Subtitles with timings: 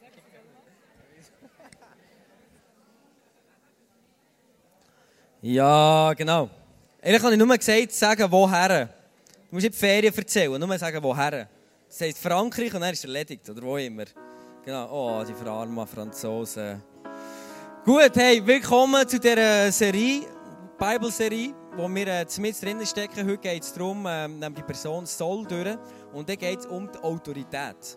[5.42, 6.50] Ja, genau.
[7.02, 8.86] Eigentlich habe ich nur gesagt, sagen, woher.
[8.86, 8.92] Du
[9.50, 11.48] musst nicht die Ferien erzählen, nur sagen, woher.
[11.88, 14.04] Das heisst Frankreich und dann ist erledigt, oder wo immer.
[14.64, 16.82] Genau, oh, die verarmen Franzosen.
[17.84, 20.26] Gut, hey, willkommen zu dieser Serie,
[20.78, 23.26] Bibelserie, wo wir äh, mit drinnen stecken.
[23.26, 25.78] Heute geht es darum, ähm, die Person soll durch.
[26.12, 27.96] Und dann geht es um die Autorität.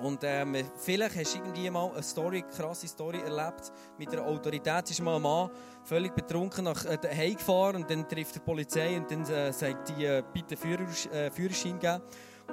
[0.00, 4.24] Und ähm, vielleicht hast du irgendwie mal eine Story, eine krasse Story erlebt mit der
[4.24, 4.88] Autorität.
[4.90, 5.50] ist mal ein Mann
[5.82, 9.88] völlig betrunken nach äh, Hause gefahren und dann trifft die Polizei und dann äh, sagt
[9.88, 12.02] die, äh, bitte Führer, äh, Führerschein geben.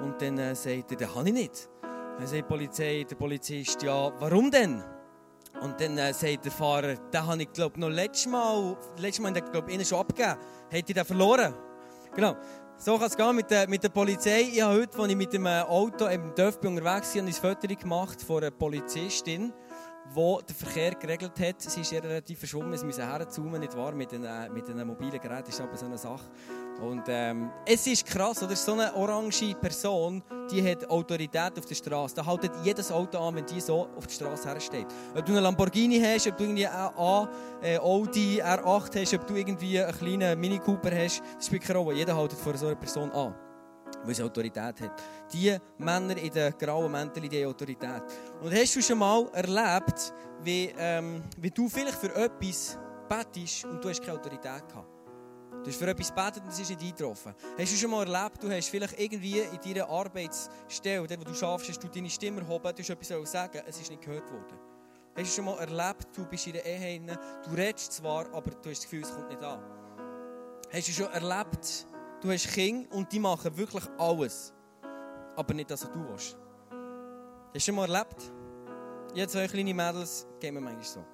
[0.02, 1.68] Und dann äh, sagt er, den habe ich nicht.
[1.82, 4.82] Dann sagt die Polizei, der Polizist, ja, warum denn?
[5.62, 9.32] Und dann äh, sagt der Fahrer, den habe ich, glaube noch letztes Mal, letztes Mal,
[9.32, 10.38] glaube ich, schon abgegeben.
[10.68, 11.54] Hätte ich den verloren?
[12.14, 12.34] Genau.
[12.78, 14.42] So kann es gehen mit der, mit der Polizei.
[14.52, 18.20] Ich habe heute, als ich mit dem Auto im Dorf unterwegs war, ein Foto gemacht
[18.20, 19.50] von einer Polizistin,
[20.16, 21.60] die den Verkehr geregelt hat.
[21.60, 23.92] Sie ist relativ verschwommen, sie müssen herzoomen, nicht wahr?
[23.92, 26.24] Mit einem, mit einem mobilen Gerät ist aber so eine Sache.
[26.80, 28.56] Und ähm, es ist krass, oder?
[28.56, 32.14] So eine orange Person, die hat Autorität auf der Straße.
[32.14, 34.86] Da haltet jedes Auto an, wenn die so auf der Straße hersteht.
[35.14, 37.28] Ob du einen Lamborghini hast, ob du irgendwie einen
[37.62, 41.78] äh, Audi R8 hast, ob du irgendwie einen kleinen Mini Cooper hast, das spielt keine
[41.78, 41.96] Rolle.
[41.96, 43.34] Jeder haltet vor so einer Person an,
[44.04, 45.02] weil sie Autorität hat.
[45.32, 48.02] Die Männer in den grauen Mänteln, die haben Autorität.
[48.40, 53.82] Und hast du schon mal erlebt, wie, ähm, wie du vielleicht für etwas betest und
[53.82, 54.96] du hast keine Autorität gehabt?
[55.62, 57.34] Du hast für etwas gebetet und es ist nicht eingetroffen.
[57.58, 61.34] Hast du schon mal erlebt, du hast vielleicht irgendwie in deiner Arbeitsstelle, dort wo du
[61.34, 64.58] schaffst, hast du deine Stimme erhoben, du hast etwas sagen, es ist nicht gehört worden.
[65.16, 68.70] Hast du schon mal erlebt, du bist in der Ehe, du redest zwar, aber du
[68.70, 69.60] hast das Gefühl, es kommt nicht an.
[70.70, 71.86] Hast du schon erlebt,
[72.20, 74.52] du hast Kinder und die machen wirklich alles,
[75.36, 76.36] aber nicht das, was du willst.
[77.54, 78.32] Hast du schon mal erlebt?
[79.14, 81.04] Jetzt zwei kleine Mädels, gehen wir manchmal so.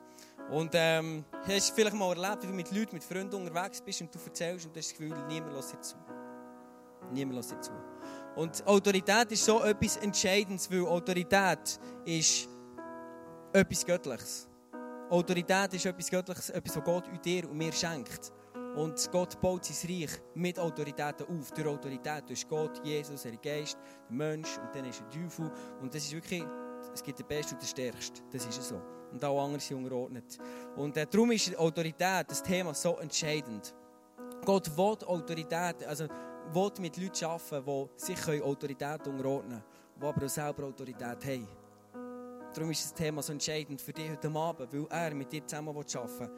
[0.50, 4.00] Und ähm, hast du vielleicht mal erlebt, wie du mit Leuten, mit Freunden unterwegs bist
[4.00, 5.96] und du erzählst und du hast das Gefühl, niemand lässt dir zu.
[7.12, 7.72] Niemand lässt dir zu.
[8.34, 12.48] Und Autorität ist so etwas Entscheidendes, weil Autorität ist
[13.52, 14.48] etwas Göttliches.
[15.10, 18.32] Autorität ist etwas Göttliches, etwas, was Gott dir und mir schenkt.
[18.76, 21.50] Und Gott baut sein Reich mit Autoritäten auf.
[21.50, 22.24] Durch Autorität.
[22.26, 23.76] Du hast Gott, Jesus, der Geist,
[24.08, 25.50] der Mensch und dann ist der Teufel.
[25.80, 26.42] Und das ist wirklich,
[26.92, 28.20] es gibt den Besten und den Stärksten.
[28.30, 28.80] Das ist so
[29.12, 30.38] und auch andere sind unterordnet.
[30.76, 33.74] Und äh, darum ist Autorität, das Thema, so entscheidend.
[34.44, 36.06] Gott will Autorität, also
[36.52, 39.64] will mit Leuten arbeiten, die sich Autorität unterordnen können,
[40.00, 41.48] die aber auch selber Autorität haben.
[42.54, 45.68] Darum ist das Thema so entscheidend für dich heute Abend, weil er mit dir zusammen
[45.68, 46.30] arbeiten will.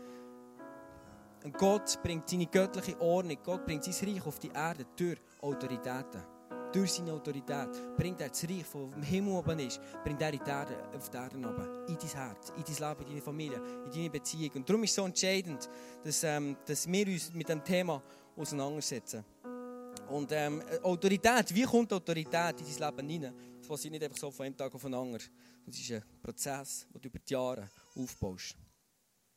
[1.44, 6.34] Und Gott bringt seine göttliche Ordnung, Gott bringt sein Reich auf die Erde durch Autoritäten
[6.74, 10.40] durch seine Autorität bringt er das Reich, das im Himmel oben ist, bringt er in
[10.44, 13.62] die Erde, auf die Erde oben, in dein Herz, in dein Leben, in deine Familie,
[13.84, 14.50] in deine Beziehung.
[14.56, 15.68] Und darum ist es so entscheidend,
[16.02, 18.02] dass, ähm, dass wir uns mit dem Thema
[18.36, 19.24] auseinandersetzen.
[20.08, 23.34] Und ähm, Autorität, wie kommt Autorität in dein Leben hinein?
[23.58, 25.22] Das passiert nicht einfach so von einem Tag auf den anderen.
[25.64, 28.56] Das ist ein Prozess, den du über die Jahre aufbaust.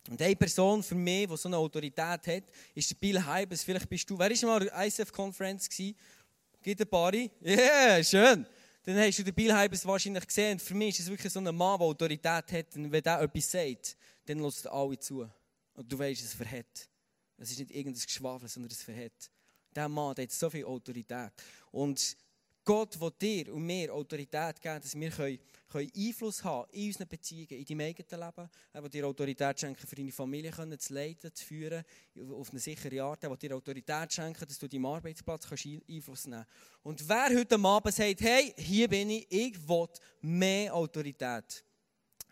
[0.09, 3.63] Und eine Person für mich, die so eine Autorität hat, ist Bill Hybels.
[3.63, 5.67] Vielleicht bist du, wer war mal an der ICF-Konferenz?
[5.69, 7.13] Gibt ein paar?
[7.13, 8.45] Yeah, schön.
[8.83, 10.59] Dann hast du den Bill Hybels wahrscheinlich gesehen.
[10.59, 12.75] für mich ist es wirklich so ein Mann, der Autorität hat.
[12.75, 15.29] Und wenn der etwas sagt, dann lässt alle zu.
[15.73, 16.89] Und du weißt, es verhält.
[17.37, 19.29] Es ist nicht irgendein Geschwafel, sondern es verhält.
[19.75, 21.31] Der Mann der hat so viel Autorität.
[21.71, 22.17] Und
[22.67, 25.39] Gott will dir und mir Autorität geben, dass wir können,
[25.69, 28.49] können Einfluss haben in unseren Beziehungen, in deinem eigenen Leben.
[28.73, 31.81] Er will dir Autorität schenken, für deine Familie zu leiten, zu führen,
[32.29, 33.23] auf eine sichere Art.
[33.23, 36.83] Er dir Autorität schenken, dass du deinem Arbeitsplatz kannst Einfluss nehmen kannst.
[36.83, 39.87] Und wer heute Abend sagt, hey, hier bin ich, ich will
[40.19, 41.63] mehr Autorität.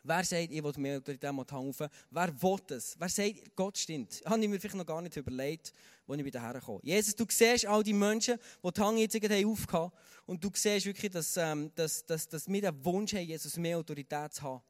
[0.04, 1.74] Wer sagt, ich will mehr Autorität mal hängen?
[2.12, 2.96] Wer will das?
[3.00, 4.22] Wer sagt, Gott stimmt?
[4.26, 5.72] Habe ich mir vielleicht noch gar nicht überlegt,
[6.08, 6.80] als ich wieder herkomme.
[6.84, 9.92] Jesus, du siehst all die Menschen, die die Hang jetzt aufgehauen
[10.26, 13.78] und du siehst wirklich, dass, ähm, dass, dass, dass wir den Wunsch haben, Jesus mehr
[13.78, 14.64] Autorität zu haben.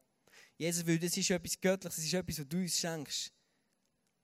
[0.56, 3.32] Jesus, weil das ist etwas Göttliches, das ist etwas, was du uns schenkst.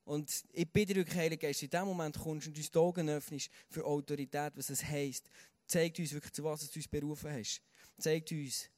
[0.05, 3.50] Und ich bitte wirklich, Heiliger Geist, in dem Moment kommst und uns die Augen öffnest
[3.69, 5.29] für Autorität, was es heisst.
[5.67, 7.62] Zeig uns wirklich, zu was du uns berufen hast.
[7.99, 8.69] Zeig uns,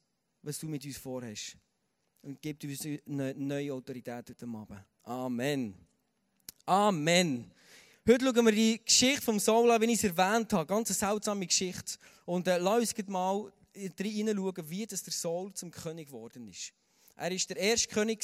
[0.41, 1.57] was du mit uns vorhast
[2.25, 4.83] und gibt uns eine neue Autorität heute Abend.
[5.03, 5.75] Amen.
[6.65, 7.51] Amen.
[8.07, 10.67] Heute schauen wir die Geschichte vom Saul an, wie ich es erwähnt habe.
[10.67, 11.97] Ganz eine seltsame Geschichte.
[12.25, 16.71] Und äh, lass uns mal hineinschauen, wie das der Saul zum König geworden ist.
[17.15, 18.23] Er war der erste König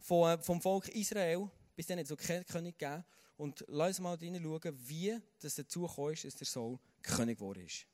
[0.00, 1.50] vom, äh, vom Volk Israel.
[1.74, 3.06] Bis dann hat es so keinen König gegeben.
[3.38, 7.64] Und lass uns mal hineinschauen, wie das dazu gekommen ist, dass der Saul König geworden
[7.64, 7.86] ist.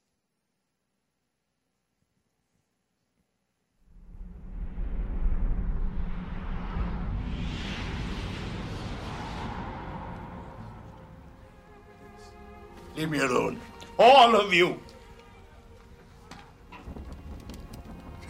[12.97, 13.61] Leave me alone.
[13.99, 14.79] All of you.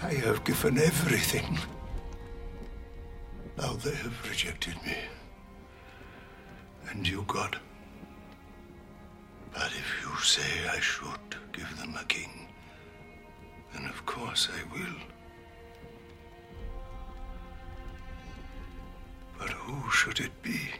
[0.02, 1.58] I have given everything.
[3.56, 4.96] Now they have rejected me.
[6.90, 7.58] And you, God.
[9.52, 12.48] But if you say I should give them a king,
[13.72, 14.96] then of course I will.
[19.38, 20.70] But who should it be?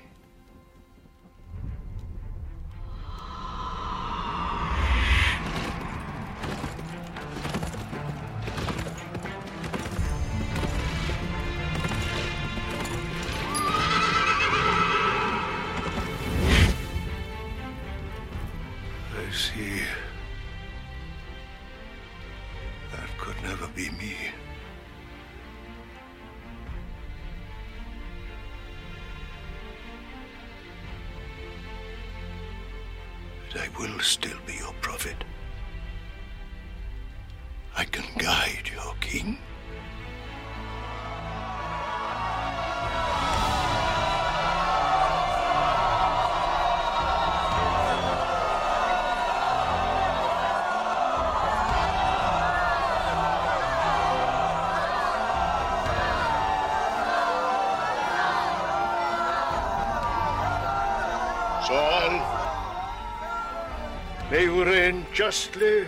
[64.53, 65.87] You reign justly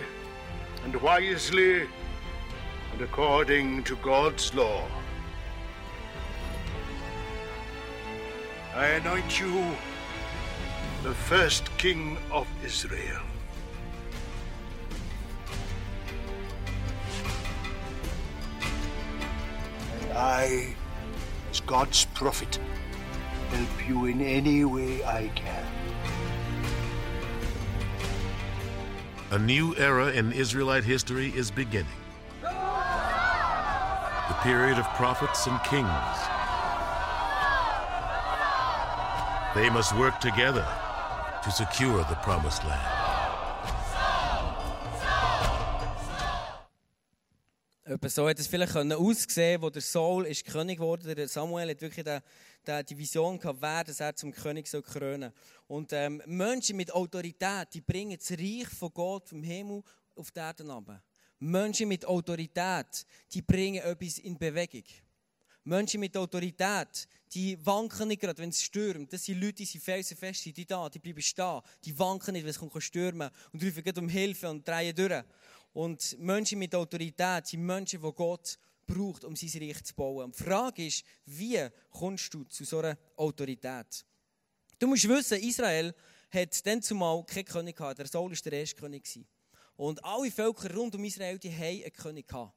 [0.83, 1.81] and wisely
[2.91, 4.87] and according to God's law.
[8.73, 9.53] I anoint you
[11.03, 13.21] the first king of Israel.
[20.01, 20.75] And I,
[21.51, 22.59] as God's prophet,
[23.51, 25.74] help you in any way I can.
[29.31, 31.87] A new era in Israelite history is beginning.
[32.43, 32.51] The
[34.43, 35.89] period of prophets and kings.
[39.55, 40.67] They must work together
[41.43, 42.94] to secure the promised land.
[48.05, 51.81] Etwa so hat es vielleicht können aussehen wo der Saul ist König Der Samuel hat
[51.81, 52.19] wirklich die,
[52.67, 55.33] die, die Vision gehabt, wer das er zum König soll krönen
[55.65, 59.81] Und ähm, Menschen mit Autorität, die bringen das Reich von Gott vom Himmel
[60.15, 61.01] auf die Erde runter.
[61.39, 64.83] Menschen mit Autorität, die bringen etwas in Bewegung.
[65.63, 69.11] Menschen mit Autorität, die wanken nicht gerade, wenn es stürmt.
[69.11, 71.59] Das sind Leute, die sind felsenfest, die da, die bleiben stehen.
[71.83, 75.23] Die wanken nicht, wenn es stürmen und rufen um Hilfe und drehen durch.
[75.75, 78.57] Und Menschen mit Autorität sind Menschen, die Gott
[78.87, 80.23] braucht, um sein Reich zu bauen.
[80.23, 84.05] Und die Frage ist, wie kommst du zu so einer Autorität?
[84.79, 85.93] Du musst wissen, Israel
[86.31, 87.99] hat dann zumal keinen König gehabt.
[87.99, 89.19] Der Saul war der erste König.
[89.75, 92.53] Und alle Völker rund um Israel, die haben einen König gehabt.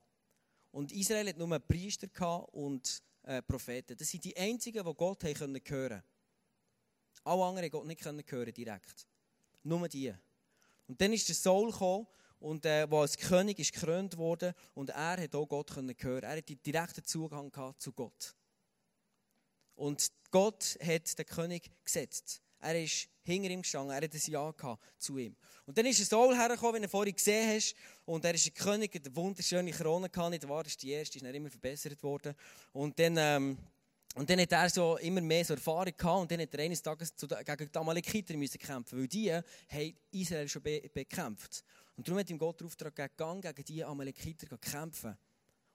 [0.71, 3.97] Und Israel hat nur Priester gehabt und äh, Propheten.
[3.97, 6.05] Das sind die einzigen, die Gott haben können.
[7.25, 9.09] Alle anderen Gott nicht können hören direkt.
[9.65, 10.15] Nur die.
[10.87, 12.07] Und dann ist der Saul gekommen
[12.41, 16.23] und äh, als König ist gekrönt wurde und er hat auch Gott können hören.
[16.23, 18.35] Er hat direkten Zugang gehabt zu Gott.
[19.75, 22.43] Und Gott hat den König gesetzt.
[22.61, 25.37] Er ist hinter ihm gestanden, er hat ein Ja gehabt zu ihm.
[25.67, 27.75] Und dann ist ein Saul hergekommen, wie du vorhin gesehen hast.
[28.05, 30.65] Und er ist ein König, eine wunderschöne Krone gehabt, nicht wahr?
[30.65, 32.35] Das ist die erste, ist dann immer verbessert worden.
[32.73, 33.59] Und dann, ähm,
[34.19, 36.83] und dann hat er so immer mehr so Erfahrung gehabt und dann hat er eines
[36.83, 41.63] Tages zu, gegen die Amalekiter müssen kämpfen, weil die haben Israel schon be bekämpft.
[41.97, 45.17] Und darum hat ihm Gott den Auftrag gegeben, gegen diese Amalekiter zu kämpfen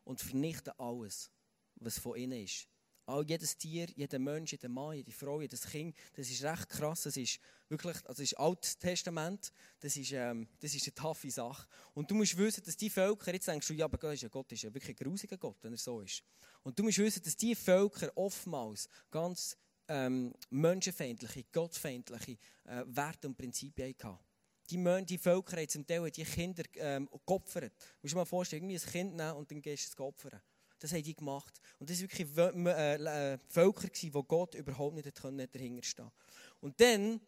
[0.04, 1.32] und vernichten alles,
[1.76, 2.68] was von ihnen ist.
[3.06, 7.04] All, jedes Tier, jeder Mensch, jeder Mann, jede Frau, jedes Kind, das ist recht krass.
[7.04, 11.30] Das ist wirklich, also das ist Altes Testament, das ist, ähm, das ist eine taffe
[11.30, 11.68] Sache.
[11.94, 14.30] Und du musst wissen, dass die Völker, jetzt denkst du, ja, aber Gott ist ja,
[14.30, 16.24] Gott ist ja wirklich ein grusiger Gott, wenn er so ist.
[16.64, 19.58] Und du musst wissen, dass die Völker oftmals ganz
[19.90, 24.18] ähm, menschenfeindliche, gottfeindliche äh, Werte und Prinzipien hatten.
[24.70, 27.74] Die, Men die Völker haben zum Teil die Kinder ähm, geopfert.
[27.74, 30.42] Du musst dir mal vorstellen, irgendwie ein Kind nehmen und dann gehst du es opfern.
[30.84, 31.62] Das haben die gemacht.
[31.80, 36.12] Und das waren wirklich äh, äh, Völker, die Gott überhaupt nicht dahinter stehen
[36.60, 37.22] Und dann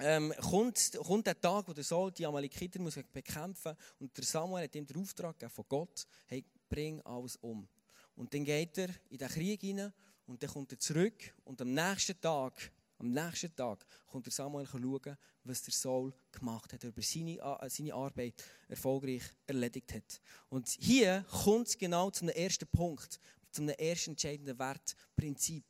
[0.00, 4.00] ähm, kommt, kommt der Tag, wo der Saul die Amalekiter muss bekämpfen muss.
[4.00, 7.68] Und der Samuel hat ihm den Auftrag von Gott, hey, bring alles um.
[8.16, 9.92] Und dann geht er in den Krieg hinein
[10.26, 11.32] und dann kommt er zurück.
[11.44, 16.72] Und am nächsten Tag, am nächsten Tag kommt der Samuel schauen, was der Saul gemacht
[16.72, 17.38] hat, über seine,
[17.68, 18.34] seine Arbeit
[18.68, 20.20] erfolgreich erledigt hat.
[20.48, 23.18] Und hier kommt es genau zum ersten Punkt,
[23.50, 25.64] zum ersten entscheidenden Wertprinzip,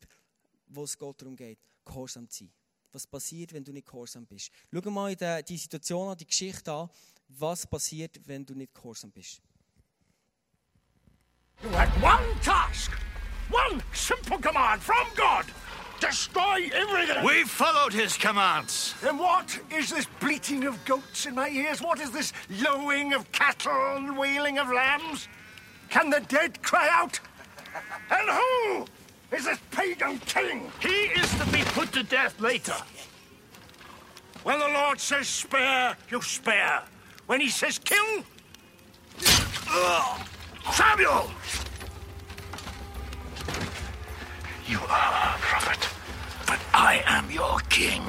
[0.66, 2.52] wo es Gott darum geht, gehorsam zu sein.
[2.92, 4.50] was passiert, wenn du nicht gehorsam bist.
[4.72, 6.90] Schau mal die, die Situation an, die Geschichte an,
[7.28, 9.40] was passiert, wenn du nicht gehorsam bist.
[11.62, 12.90] You had one task,
[13.50, 15.44] one simple command from God.
[16.00, 17.24] Destroy everything.
[17.24, 18.94] We followed his commands.
[19.02, 21.80] Then what is this bleating of goats in my ears?
[21.80, 25.28] What is this lowing of cattle and wailing of lambs?
[25.90, 27.20] Can the dead cry out?
[28.10, 28.86] And who
[29.36, 30.70] is this pagan king?
[30.80, 32.76] He is to be put to death later.
[34.42, 36.82] When the Lord says spare, you spare.
[37.26, 38.24] When he says kill,
[40.72, 41.30] Samuel!
[44.70, 45.88] You are a prophet.
[46.46, 48.02] But I am your king.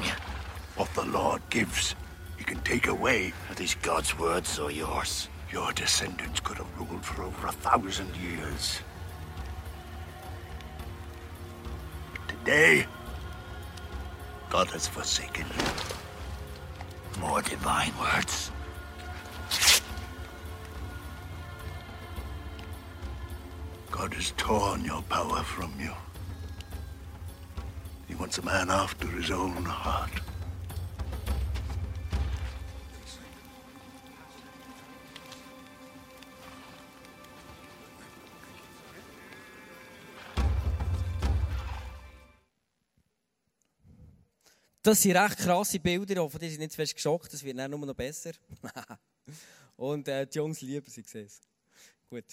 [0.76, 1.96] What the Lord gives,
[2.38, 3.32] he can take away.
[3.50, 5.28] Are these God's words or yours?
[5.50, 8.80] Your descendants could have ruled for over a thousand years.
[12.14, 12.86] But today,
[14.48, 17.20] God has forsaken you.
[17.20, 18.52] More divine words.
[23.90, 25.92] God has torn your power from you.
[28.22, 30.12] Wants a man after his own heart.
[44.84, 47.72] Das sind recht krasse Bilder, ich hoffe, die sind nicht fest geschockt, das wird dann
[47.72, 48.30] nur noch besser.
[49.76, 51.40] Und äh, die Jungs lieben sie, sehen es.
[52.08, 52.24] Gut.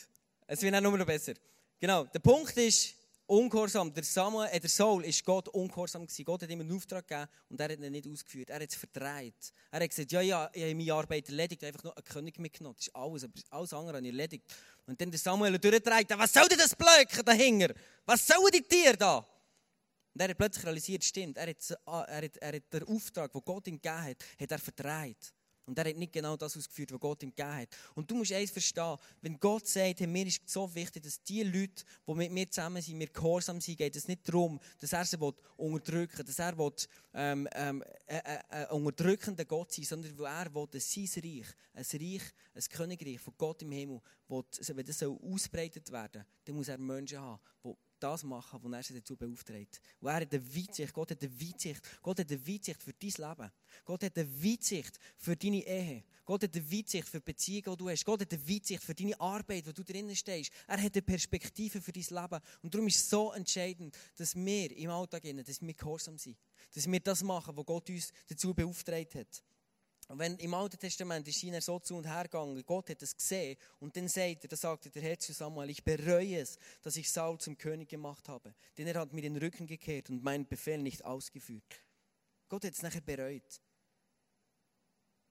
[0.46, 1.34] Es wird dann nur noch besser.
[1.79, 2.93] Genau, der Punkt ist,
[3.29, 3.93] ungehorsam.
[3.93, 6.25] Der, Samuel, äh, der Saul ist Gott ungehorsam gewesen.
[6.25, 8.50] Gott hat ihm einen Auftrag gegeben und er hat ihn nicht ausgeführt.
[8.50, 9.53] Er hat es verdreht.
[9.71, 12.75] Er hat gesagt, ja, ja, ich habe meine Arbeit erledigt, einfach nur einen König mitgenommen.
[12.75, 14.45] Das ist alles, aber alles andere habe ich erledigt.
[14.86, 17.74] Und dann der Samuel durchdreht, was soll denn das Blöcke dahinter?
[18.05, 19.17] Was sollen die Tiere da?
[19.17, 23.41] Und er hat plötzlich realisiert, stimmt, er hat, er hat, er hat den Auftrag, den
[23.45, 25.33] Gott ihm gegeben hat, hat er verdreht.
[25.69, 27.69] Und er hat nicht genau das ausgeführt, was Gott ihm gegeben hat.
[27.95, 31.43] Und du musst eins verstehen, wenn Gott sagt, hey, mir ist so wichtig, dass die
[31.43, 35.05] Leute, die mit mir zusammen sind, mir gehorsam sind, geht es nicht darum, dass er
[35.05, 35.17] sie
[35.57, 36.73] unterdrücken will, dass er will,
[37.13, 41.83] ähm, ähm, ein, ein unterdrückender Gott sein sondern weil er will, dass sein Reich, ein
[41.83, 42.23] Reich,
[42.53, 44.43] ein Königreich von Gott im Himmel, will,
[44.75, 48.84] wenn das ausbreitet werden soll, dann muss er Menschen haben, die das machen, was er
[48.84, 49.82] sie dazu beauftragt.
[50.00, 53.29] Und er hat eine Weitsicht, Gott hat eine Weitsicht, Gott hat eine Weitsicht für dein
[53.29, 53.51] Leben.
[53.86, 56.03] Gott hat eine Weitsicht für deine Ehe.
[56.25, 58.06] Gott hat eine Weitsicht für die Beziehungen, die du hast.
[58.06, 60.51] Gott hat eine Weitsicht für deine Arbeit, wo du drinnen stehst.
[60.68, 62.44] Er hat eine Perspektive für dein Leben.
[62.62, 66.38] Und darum ist es so entscheidend, dass wir im Alltag, dass wir gehorsam sind.
[66.74, 69.44] Dass wir das machen, was Gott uns dazu beauftragt hat.
[70.12, 73.58] Wenn im Alten Testament ist er so zu und her gegangen, Gott hat es gesehen
[73.80, 77.12] und dann sagt er, da sagte der Herr zu Samuel, ich bereue es, dass ich
[77.12, 80.80] Saul zum König gemacht habe, denn er hat mir den Rücken gekehrt und meinen Befehl
[80.80, 81.84] nicht ausgeführt.
[82.48, 83.62] Gott hat es nachher bereut.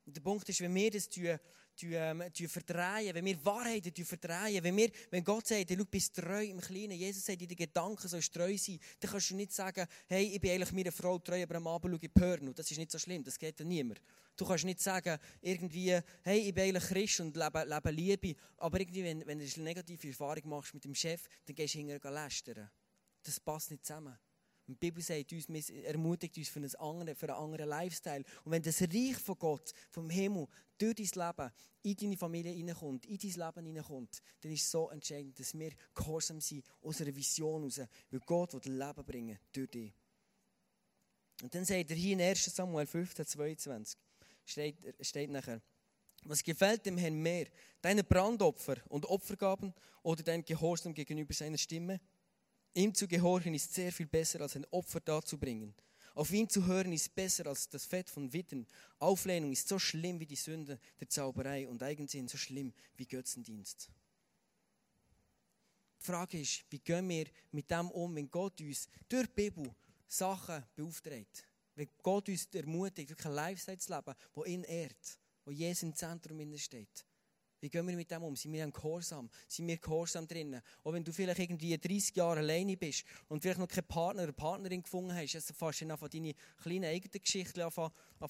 [0.06, 1.40] Und der Punkt ist, wenn wir das tun
[1.78, 6.92] verdrehen, wenn wir Wahrheiten verdrehen, wenn, wir, wenn Gott sagt, du bist treu im Kleinen,
[6.92, 10.40] Jesus sagt, in den Gedanken sollst treu sein, dann kannst du nicht sagen, hey, ich
[10.40, 12.52] bin eigentlich meiner Frau treu, aber am Abend schaue ich Porno.
[12.52, 14.00] Das ist nicht so schlimm, das geht ja niemand.
[14.36, 18.80] Du kannst nicht sagen, irgendwie, hey, ich bin eigentlich Christ und lebe, lebe Liebe, aber
[18.80, 22.10] irgendwie, wenn, wenn du eine negative Erfahrung machst mit dem Chef, dann gehst du hinterher
[22.10, 22.70] lästern.
[23.22, 24.16] Das passt nicht zusammen.
[24.68, 28.22] Die Bibel sagt uns, ermutigt uns für einen, anderen, für einen anderen Lifestyle.
[28.44, 30.46] Und wenn das Reich von Gott, vom Himmel,
[30.76, 34.90] durch dein Leben, in deine Familie hineinkommt, in dein Leben hineinkommt, dann ist es so
[34.90, 39.70] entscheidend, dass wir gehorsam sind aus einer Vision heraus, weil Gott will Leben bringen durch
[39.70, 39.92] dich.
[41.42, 43.98] Und dann sagt er hier in 1 Samuel 15, 22,
[44.44, 45.62] steht, steht nachher,
[46.24, 47.46] was gefällt dem Herrn mehr,
[47.80, 49.72] deine Brandopfer und Opfergaben
[50.02, 52.00] oder dein Gehorsam gegenüber seiner Stimme?
[52.74, 55.74] Ihm zu gehorchen ist sehr viel besser, als ein Opfer darzubringen.
[56.14, 58.66] Auf ihn zu hören ist besser als das Fett von Witten.
[58.98, 63.88] Auflehnung ist so schlimm wie die Sünde der Zauberei und Eigensinn so schlimm wie Götzendienst.
[66.00, 69.72] Die Frage ist, wie gehen wir mit dem um, wenn Gott uns durch die Bibel
[70.08, 71.46] Sachen beauftragt?
[71.74, 75.94] Wenn Gott uns ermutigt, wirklich ein Lifestyle zu leben, wo ihn ehrt, wo Jesus im
[75.94, 77.06] Zentrum steht.
[77.60, 78.36] Wie gehen wir mit dem um?
[78.36, 79.28] Sind wir Gehorsam?
[79.48, 80.62] Sind wir Gehorsam drinnen?
[80.84, 84.32] Auch wenn du vielleicht irgendwie 30 Jahre alleine bist und vielleicht noch keinen Partner oder
[84.32, 87.72] Partnerin gefunden hast, also fährst du einfach deine kleinen eigenen Geschichten an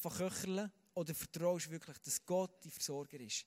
[0.00, 3.44] köcheln oder vertraust du wirklich, dass Gott dein Versorger ist?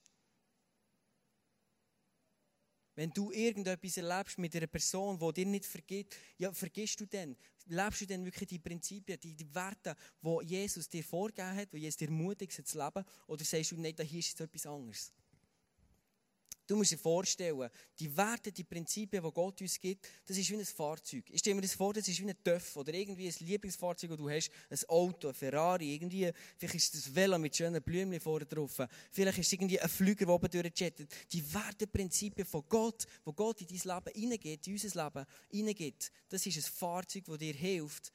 [2.94, 7.36] Wenn du irgendetwas erlebst mit einer Person, die dir nicht vergibt, ja, vergisst du dann?
[7.66, 11.78] Lebst du dann wirklich die Prinzipien, die, die Werte, die Jesus dir vorgegeben hat, die
[11.78, 13.04] Jesus dir mutig zu leben?
[13.26, 15.12] Oder sagst du, nein, da hier ist jetzt etwas anderes?
[16.72, 20.56] Du musst dir vorstellen, die Werte, die Prinzipien, die Gott uns gibt, das ist wie
[20.56, 21.24] ein Fahrzeug.
[21.28, 24.16] Ich stelle mir das vor, das ist wie ein Töff oder irgendwie ein Lieblingsfahrzeug, das
[24.16, 28.46] du hast, ein Auto, ein Ferrari, irgendwie, vielleicht ist das Velo mit schönen Blümchen vorne
[28.46, 31.12] drauf, vielleicht ist es irgendwie ein Flüger, der oben durchjettet.
[31.30, 36.10] Die Werte, Prinzipien von Gott, wo Gott in dein Leben hineingeht, in unser Leben hineingeht,
[36.30, 38.10] das ist ein Fahrzeug, das dir hilft,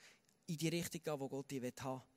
[0.48, 2.17] in die Richtung zu gehen, die Gott dir haben will.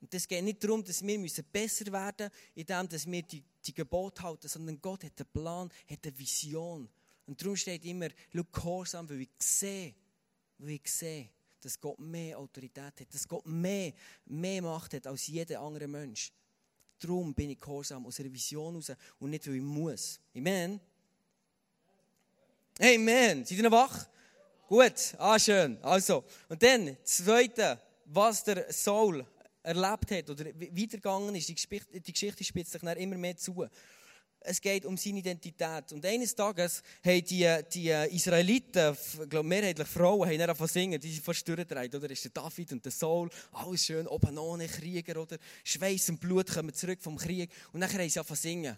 [0.00, 1.18] Und es geht nicht darum, dass wir
[1.52, 6.06] besser werden müssen, indem wir die, die Gebote halten, sondern Gott hat einen Plan, hat
[6.06, 6.88] eine Vision.
[7.26, 9.94] Und darum steht immer, schau gehorsam, weil ich sehe,
[10.58, 13.92] weil ich sehe, dass Gott mehr Autorität hat, dass Gott mehr,
[14.26, 16.30] mehr Macht hat als jeder andere Mensch.
[16.98, 20.20] Darum bin ich gehorsam aus einer Vision heraus und nicht, weil ich muss.
[20.34, 20.80] Amen.
[22.78, 23.44] Amen.
[23.44, 24.06] Seid ihr noch wach?
[24.68, 25.78] Gut, ah, schön.
[25.82, 29.26] Also, und dann, zweite, was der Saul
[29.66, 33.66] erlebt hat oder weitergegangen ist, die Geschichte, die Geschichte spitzt sich dann immer mehr zu.
[34.38, 35.92] Es geht um seine Identität.
[35.92, 41.10] Und eines Tages haben die, die Israeliten, ich glaube mehrheitlich Frauen, haben angefangen singen, die
[41.12, 42.08] sind fast durchgedreht, oder?
[42.08, 45.36] Ist der David und der Saul, alles schön, oben ohne Krieger, oder?
[45.64, 47.50] Schweiß und Blut kommen zurück vom Krieg.
[47.72, 48.76] Und dann haben sie angefangen singen.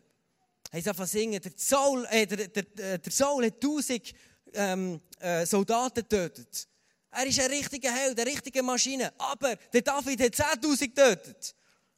[0.73, 4.15] Haben sie angefangen singen, der Saul, äh, der, der, der Saul hat tausend
[4.55, 6.67] ähm, äh, Soldaten getötet.
[7.11, 9.13] Er ist ein richtiger Held, eine richtige Maschine.
[9.19, 11.55] Aber der David hat 10.000 getötet.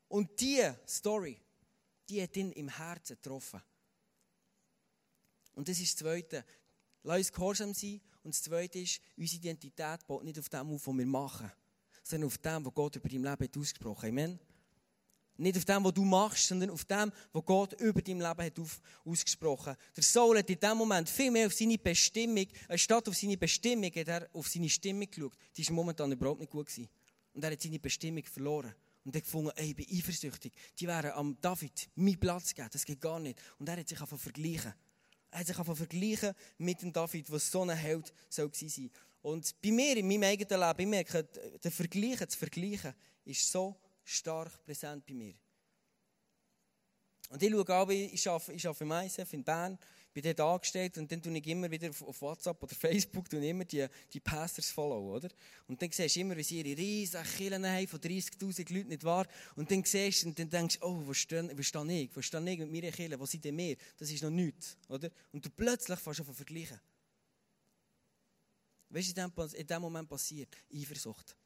[0.08, 1.40] Und diese Story,
[2.08, 3.60] die hat ihn im Herzen getroffen.
[5.54, 6.44] Und das ist das Zweite.
[7.02, 8.00] Lass uns gehorsam sein.
[8.22, 11.50] Und das Zweite ist, unsere Identität baut nicht auf dem auf, was wir machen,
[12.02, 14.08] sondern auf dem, was Gott über dein Leben ausgesprochen hat.
[14.08, 14.38] Amen.
[15.40, 18.58] Nicht auf dem, was du machst, sondern auf dem, was Gott über dein Leben hat
[18.58, 19.74] auf, ausgesprochen.
[19.96, 23.90] Der Saul hat in dem Moment viel mehr auf seine Bestimmung, anstatt auf seine Bestimmung,
[23.90, 25.32] hat er auf seine Stimmung geschaut.
[25.56, 26.66] Die war momentan überhaupt nicht gut.
[26.66, 26.90] Gewesen.
[27.32, 28.74] Und er hat seine Bestimmung verloren.
[29.02, 30.52] Und er hat gefunden, ey, ich bin eifersüchtig.
[30.78, 32.68] Die wären am David meinen Platz gegeben.
[32.70, 33.40] Das geht gar nicht.
[33.58, 34.74] Und er hat sich einfach vergleichen.
[35.30, 38.90] Er hat sich einfach vergleichen mit dem David, was so ein Held soll sein
[39.22, 41.24] Und bei mir, in meinem eigenen Leben, ich merke,
[41.64, 42.92] der Vergleichen, zu vergleichen,
[43.24, 43.74] ist so
[44.10, 45.34] stark präsent bei mir.
[47.30, 49.78] Und ich schaue auch, ich arbeite, im ISF in Bern,
[50.12, 53.64] bin dort angestellt und dann tue ich immer wieder auf WhatsApp oder Facebook tue immer
[53.64, 55.28] die, die Pastors follow, oder?
[55.68, 59.04] Und dann siehst du immer, wie sie ihre riesen Killen haben von 30'000 Leuten, nicht
[59.04, 59.26] wahr?
[59.54, 62.16] Und dann siehst du und dann denkst du, oh, wo stehe, wo stehe ich?
[62.16, 63.20] Wo stehe ich mit meinen Killen?
[63.20, 63.76] Wo sind denn wir?
[63.96, 65.08] Das ist noch nichts, oder?
[65.32, 66.80] Und du plötzlich fängst an vergleichen.
[68.88, 70.56] Weißt du, in dem Moment passiert?
[70.74, 71.36] Eifersucht.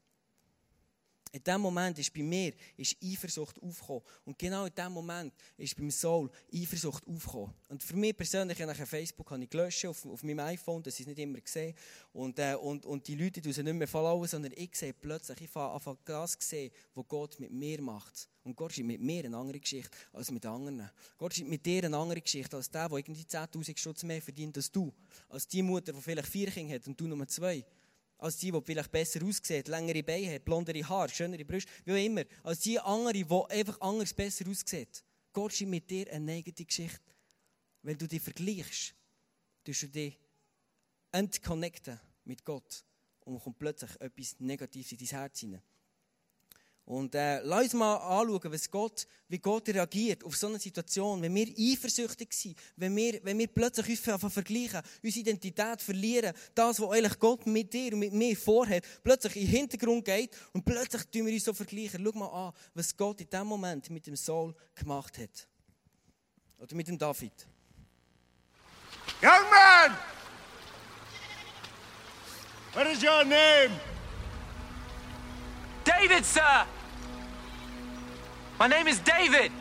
[1.35, 4.03] In dem Moment ist bei mir ist Eifersucht aufgekommen.
[4.23, 7.53] Und genau in dem Moment ist beim Saul Eifersucht aufgekommen.
[7.67, 11.01] Und für mich persönlich, nach Facebook habe ich gelöscht auf, auf meinem iPhone, dass ich
[11.01, 11.75] es nicht immer sehe.
[12.13, 15.49] Und, äh, und, und die Leute tun nicht mehr followen, sondern ich sehe plötzlich, ich
[15.49, 18.29] fange an das sehen, was Gott mit mir macht.
[18.45, 20.89] Und Gott schreibt mit mir eine andere Geschichte als mit anderen.
[21.17, 24.55] Gott schreibt mit dir eine andere Geschichte als der, der irgendwie 10.000 Stutz mehr verdient
[24.55, 24.93] als du.
[25.27, 27.65] Als die Mutter, die vielleicht vier Kinder hat und du nur zwei
[28.17, 32.05] als die, die vielleicht besser aussieht, längere Beine hat, blondere Haare, schönere Brüste, wie auch
[32.05, 32.23] immer.
[32.43, 35.03] Als die andere, die einfach anders besser aussieht.
[35.33, 37.01] Gott schreibt mit dir eine negative Geschichte.
[37.81, 38.95] Wenn du dich vergleichst,
[39.63, 40.17] tust du dich
[41.11, 42.85] entconnecten mit Gott
[43.21, 45.61] und kommt plötzlich etwas Negatives in dein Herz hinein.
[46.85, 51.19] Und äh, lass uns mal anschauen, was Gott, wie Gott reagiert auf so eine Situation,
[51.19, 56.79] wenn wir eifersüchtig sind, wenn wir, wenn wir plötzlich uns vergleichen, unsere Identität verlieren, das,
[56.79, 60.63] was eigentlich Gott mit dir und mit mir vorhat, plötzlich in den Hintergrund geht und
[60.63, 62.05] plötzlich tun wir uns so vergleichen.
[62.05, 65.47] Schau mal an, was Gott in diesem Moment mit dem Saul gemacht hat.
[66.59, 67.33] Oder mit dem David.
[69.23, 69.97] Young man!
[72.73, 73.71] What is your name?
[75.85, 76.65] David, sir!
[78.59, 79.51] My name is David!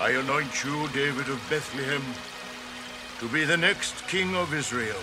[0.00, 2.02] I anoint you, David of Bethlehem,
[3.22, 4.98] to be the next king of Israel.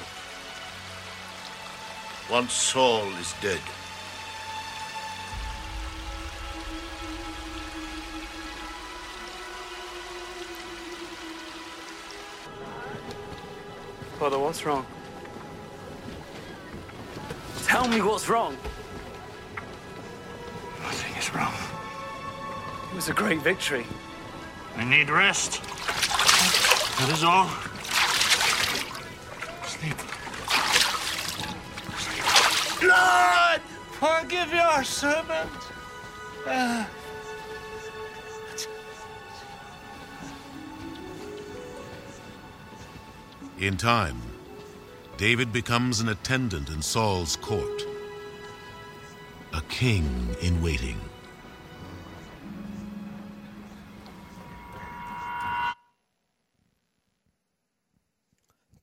[2.30, 3.62] Once Saul is dead.
[14.20, 14.86] Father, what's wrong?
[17.64, 18.58] Tell me what's wrong.
[20.82, 21.54] Nothing is wrong.
[22.92, 23.86] It was a great victory.
[24.76, 25.64] I need rest.
[27.00, 27.50] That is all.
[34.00, 35.50] Forgive your servant.
[36.46, 36.86] Uh,
[43.60, 44.22] in time,
[45.18, 47.84] David becomes an attendant in Saul's court,
[49.54, 51.00] a king in waiting.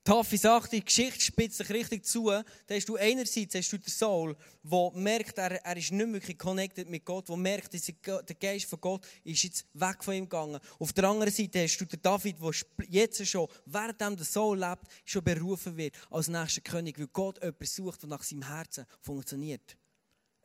[0.07, 2.27] Taffi sagt, die Geschichte spitzt sich richtig zu.
[2.29, 6.37] Da hast du einerseits hast du den Saul, der merkt, er, er ist nicht wirklich
[6.37, 10.23] connected mit Gott, der merkt, dass der Geist von Gott ist jetzt weg von ihm
[10.23, 10.61] gegangen.
[10.79, 14.87] Auf der anderen Seite hast du den David, der jetzt schon, während der Saul lebt,
[15.03, 19.75] schon berufen wird als nächster König, weil Gott jemanden sucht, der nach seinem Herzen funktioniert.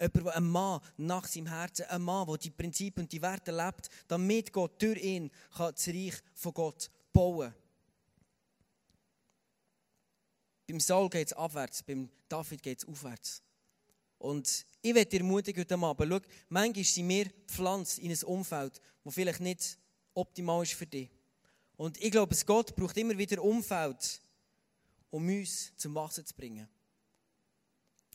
[0.00, 3.88] Jemand, ein Mann nach seinem Herzen, ein Mann, der die Prinzipien und die Werte lebt,
[4.08, 7.61] damit Gott durch ihn kann das Reich von Gott bauen kann.
[10.72, 13.42] Beim Saul geht es abwärts, beim David geht es aufwärts.
[14.16, 18.80] Und ich werde dir ermutigen heute Abend, schau, manchmal sind wir gepflanzt in ein Umfeld,
[19.04, 19.78] das vielleicht nicht
[20.14, 21.10] optimal ist für dich.
[21.76, 24.22] Und ich glaube, Gott braucht immer wieder Umfeld,
[25.10, 26.66] um uns zum Wachsen zu bringen.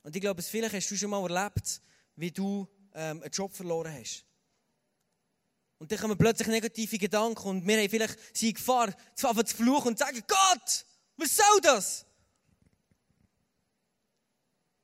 [0.02, 1.80] Und ich glaube, vielleicht hast du schon mal erlebt,
[2.16, 4.26] wie du ähm, einen Job verloren hast.
[5.78, 10.00] Und dann kommen plötzlich negative Gedanken und wir haben vielleicht sie Gefahr, zu fluchen und
[10.00, 10.86] zu sagen, Gott,
[11.18, 12.07] was soll das?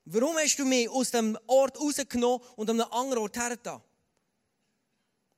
[0.05, 3.81] Warum hast du mich aus dem Ort rausgenommen und an einen anderen Ort hergetan?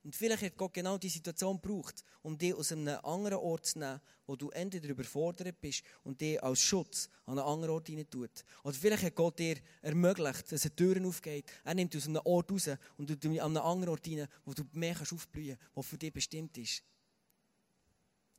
[0.02, 3.80] Und vielleicht hat Gott genau diese Situation gebraucht, um dich aus einem anderen Ort zu
[3.80, 8.08] nehmen, wo du entweder überfordert bist und dich als Schutz an einen anderen Ort hinein
[8.08, 8.44] tut.
[8.62, 11.44] Oder vielleicht hat Gott dir ermöglicht, dass eine Türen aufgeht.
[11.64, 14.52] Er nimmt dich aus einem Ort raus und du an einen anderen Ort hinein, wo
[14.52, 16.84] du mehr aufblühen kannst, der für dich bestimmt ist.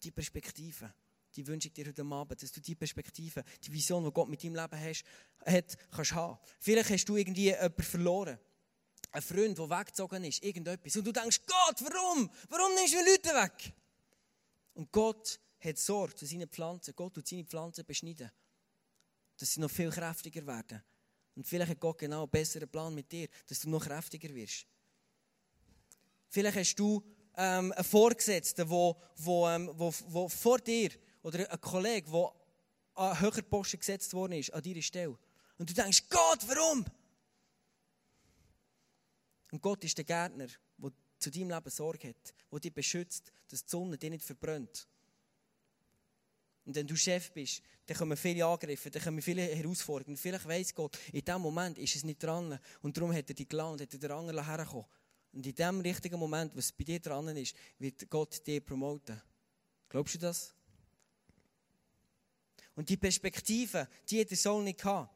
[0.04, 0.94] Die Perspektive
[1.38, 4.44] die wünsche ich dir heute Abend, dass du die Perspektive, die Vision, die Gott mit
[4.44, 5.04] deinem Leben hast,
[5.46, 6.40] hat, kannst haben.
[6.60, 8.40] Vielleicht hast du irgendwie jemanden verloren.
[9.12, 10.96] Ein Freund, der weggezogen ist, irgendetwas.
[10.98, 12.30] Und du denkst, Gott, warum?
[12.50, 13.74] Warum nimmst du Leute weg?
[14.74, 16.94] Und Gott hat Sorge zu seinen Pflanzen.
[16.96, 18.32] Gott tut seine Pflanzen beschneiden.
[19.38, 20.84] Dass sie noch viel kräftiger werden.
[21.36, 24.66] Und vielleicht hat Gott genau einen besseren Plan mit dir, dass du noch kräftiger wirst.
[26.30, 27.04] Vielleicht hast du
[27.38, 30.90] ähm, einen Vorgesetzten, der wo, wo, ähm, wo, wo vor dir
[31.28, 32.32] oder ein Kollege, der
[32.96, 35.18] an höherer Posten gesetzt worden ist, an deiner Stelle.
[35.58, 36.86] Und du denkst, Gott, warum?
[39.52, 43.66] Und Gott ist der Gärtner, der zu deinem Leben Sorge hat, der dich beschützt, dass
[43.66, 44.88] die Sonne dich nicht verbrennt.
[46.66, 50.18] Und wenn du Chef bist, dann kommen viele Angriffe, dann kommen viele Herausforderungen.
[50.18, 52.58] Vielleicht weiss Gott, in diesem Moment ist es nicht dran.
[52.82, 54.86] Und darum hat er dich geladen, hat er den anderen hergekommen.
[55.34, 59.22] Und in dem richtigen Moment, was bei dir dran ist, wird Gott dich promoten.
[59.90, 60.57] Glaubst du das?
[62.78, 65.12] Und die Perspektive, die hat der Saul nicht gehabt.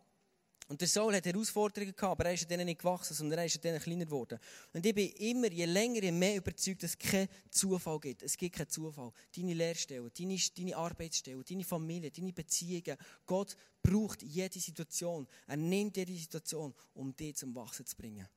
[0.68, 3.64] Und der Saul hat Herausforderungen gehabt, aber er ist denen nicht gewachsen, sondern er ist
[3.64, 4.40] denen kleiner geworden.
[4.74, 8.24] Und ich bin immer, je länger, je mehr überzeugt, dass es keinen Zufall gibt.
[8.24, 9.12] Es gibt keinen Zufall.
[9.36, 12.98] Deine Lehrstelle, deine, deine Arbeitsstelle, deine Familie, deine Beziehungen.
[13.28, 15.28] Gott braucht jede Situation.
[15.46, 18.28] Er nimmt jede Situation, um dich zum Wachsen zu bringen.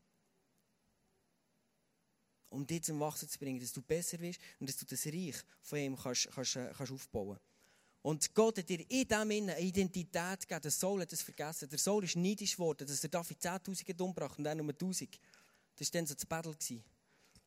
[2.50, 5.36] Um dich zum Wachsen zu bringen, dass du besser wirst und dass du das Reich
[5.62, 7.53] von ihm kannst, kannst, kannst aufbauen kannst.
[8.04, 10.60] Und Gott hat dir in dem eine Identität gegeben.
[10.60, 11.70] Der Saul hat das vergessen.
[11.70, 15.08] Der Saul ist neidisch geworden, dass der David 10.000 umgebracht und er nur 1.000.
[15.74, 16.54] Das war dann so das Battle.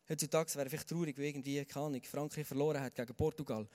[0.09, 3.67] Heutzutage wäre es vielleicht traurig, wenn irgendwie, keine Ahnung, Frankreich verloren hat gegen Portugal.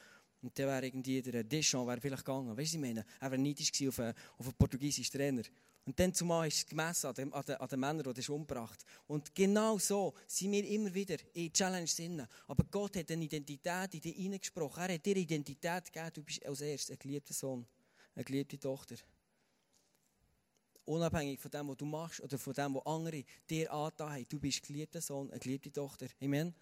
[0.42, 2.57] Und dann wäre irgendwie der Deschamps wäre vielleicht gegangen.
[2.57, 5.42] Weißt du, ich meine, er war neidisch auf einen, auf einen portugiesischen Trainer.
[5.85, 8.85] Und dann zumal ist es gemessen an den, an den, an den Männern, die umgebracht
[9.09, 12.27] Und genau so sind wir immer wieder in Challenge drin.
[12.47, 14.83] Aber Gott hat eine Identität in dich hineingesprochen.
[14.85, 16.11] Er hat dir Identität gegeben.
[16.14, 17.66] Du bist als erstes ein geliebter Sohn,
[18.14, 18.95] eine geliebte Tochter.
[20.85, 24.27] Unabhängig von dem, was du machst oder von dem, was andere dir angetan haben.
[24.29, 26.07] Du bist ein geliebter Sohn, eine geliebte Tochter.
[26.21, 26.55] Amen.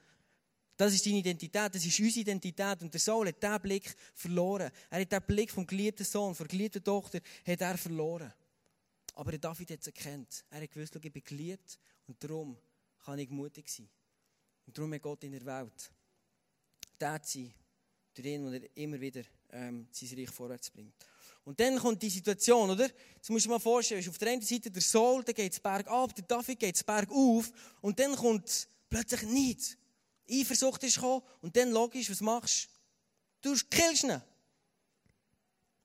[0.79, 2.81] Das ist deine Identität, das ist unsere Identität.
[2.81, 4.71] Und der Saul hat diesen Blick verloren.
[4.89, 8.33] Er hat den Blick vom geliebten Sohn, von der geliebten Tochter, hat er verloren.
[9.15, 10.45] Aber der David hat es erkannt.
[10.51, 12.57] Er hat gewusst, ich bin geliebt und darum
[13.05, 13.89] kann ich mutig sein.
[14.67, 15.91] Und darum hat Gott in der Welt
[17.01, 17.53] der sein,
[18.15, 20.95] durch den, wo er immer wieder ähm, sein Reich vorwärts bringt.
[21.45, 22.89] Und dann kommt die Situation, oder?
[23.17, 25.61] Jetzt musst du dir mal vorstellen, auf der einen Seite der Saul, der geht es
[25.61, 29.77] berg ab, der David geht es berg auf und dann kommt plötzlich nichts.
[30.31, 32.69] Eifersucht ist gekommen und dann logisch, was machst
[33.41, 33.55] du?
[33.55, 34.21] Du killst ihn.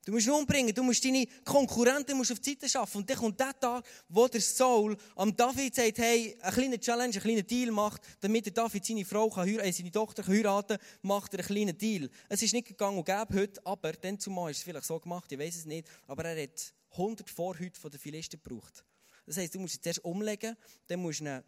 [0.05, 2.97] Du musst ihn umbringen, du musst deine Konkurrenten musst auf die Seite schaffen.
[2.99, 7.11] Und dann kommt der Tag, wo der Saul am David sagt, hey, eine kleine Challenge,
[7.11, 10.77] einen kleinen Deal macht, damit der David seine Frau kann äh, seine Tochter kann heiraten
[11.01, 12.07] macht er einen kleinen Deal.
[12.29, 15.31] Es ist nicht gegangen und gäbe heute, aber dann zumal ist es vielleicht so gemacht,
[15.31, 18.85] ich weiß es nicht, aber er hat 100 Vorhüte von den Philisten gebraucht.
[19.25, 21.41] Das heisst, du musst ihn zuerst umlegen, dann musst du ihn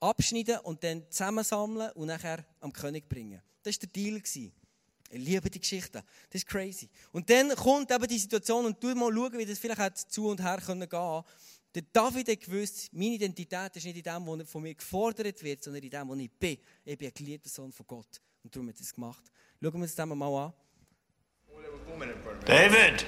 [0.00, 3.42] abschneiden und dann zusammensammeln und nachher am König bringen.
[3.62, 4.22] Das war der Deal.
[5.12, 6.04] Ich liebe die Geschichte.
[6.30, 6.88] Das ist crazy.
[7.10, 10.40] Und dann kommt eben die Situation und du mal schauen, wie das vielleicht zu und
[10.40, 11.24] her gehen können.
[11.74, 15.62] Der David hat gewusst, meine Identität ist nicht in dem, was von mir gefordert wird,
[15.62, 16.58] sondern in dem, was ich bin.
[16.84, 18.20] Ich bin ein geliebter Sohn von Gott.
[18.42, 19.22] Und darum hat er es gemacht.
[19.60, 20.52] Schauen wir uns das mal an.
[22.46, 23.04] David!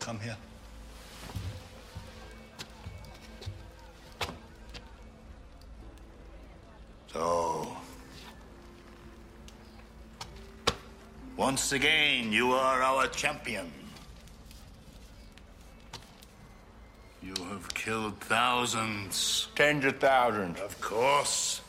[0.00, 0.49] Come here.
[7.12, 7.76] So.
[11.36, 13.72] Once again, you are our champion.
[17.22, 19.48] You have killed thousands.
[19.54, 20.60] Tens of thousands.
[20.60, 21.60] Of course.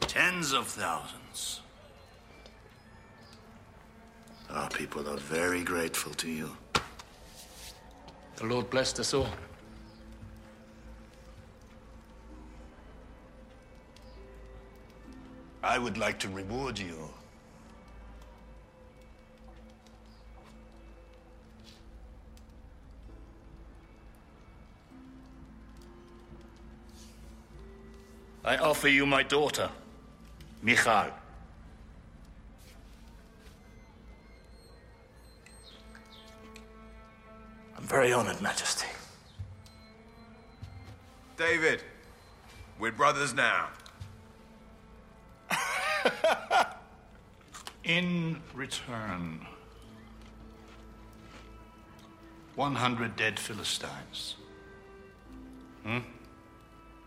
[0.00, 1.60] Tens of thousands.
[4.50, 6.56] Our people are very grateful to you.
[8.36, 9.28] The Lord blessed us all.
[15.66, 17.10] I would like to reward you.
[28.44, 29.68] I offer you my daughter,
[30.62, 31.10] Michal.
[37.76, 38.86] I'm very honored, Majesty.
[41.36, 41.82] David,
[42.78, 43.66] we're brothers now.
[47.86, 49.46] In return,
[52.56, 54.34] 100 dead Philistines.
[55.84, 55.98] Hmm?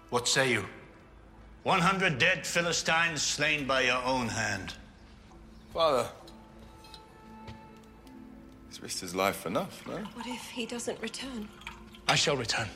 [0.10, 0.66] What say you?
[1.64, 4.74] 100 dead Philistines slain by your own hand.
[5.74, 6.08] Father,
[8.70, 9.98] he's risked his life enough, no?
[10.14, 11.50] What if he doesn't return?
[12.08, 12.70] I shall return.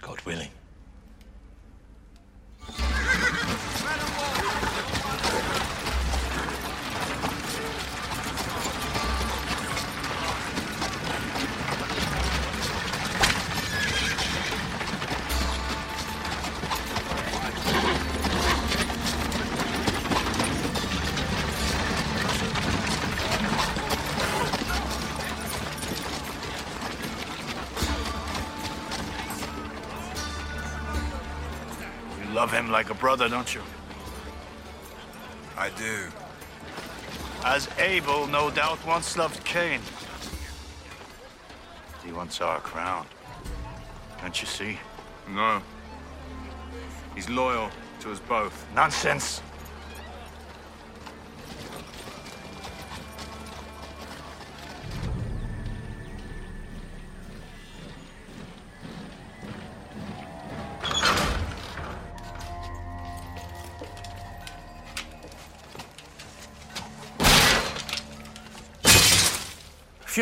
[0.00, 0.48] God willing.
[2.68, 4.61] You
[32.52, 33.62] love him like a brother, don't you?
[35.56, 36.08] I do.
[37.44, 39.80] As Abel no doubt once loved Cain.
[42.04, 43.06] He wants our crown.
[44.18, 44.78] Can't you see?
[45.28, 45.62] No.
[47.14, 48.66] He's loyal to us both.
[48.74, 49.40] Nonsense.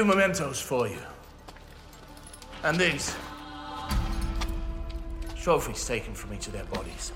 [0.01, 1.03] Few mementos for you.
[2.63, 3.15] And these.
[5.37, 7.13] Trophies taken from each of their bodies.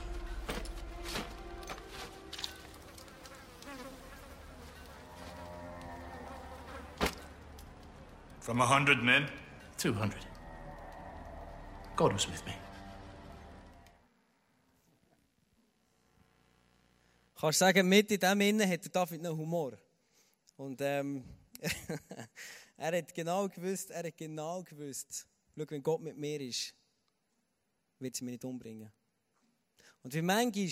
[8.41, 9.29] From a hundred men?
[9.79, 10.19] 200.
[11.97, 12.53] God was with me.
[17.41, 19.73] Kannst du sagen, mit in dem Innen hat der David noch Humor.
[20.57, 21.25] Und ähm,
[22.77, 26.75] er hat genau gewusst, er hat genau gewusst, schau, wenn Gott mit mir ist,
[27.99, 28.93] wird sie mich nicht umbringen.
[30.03, 30.69] Und wie manchmal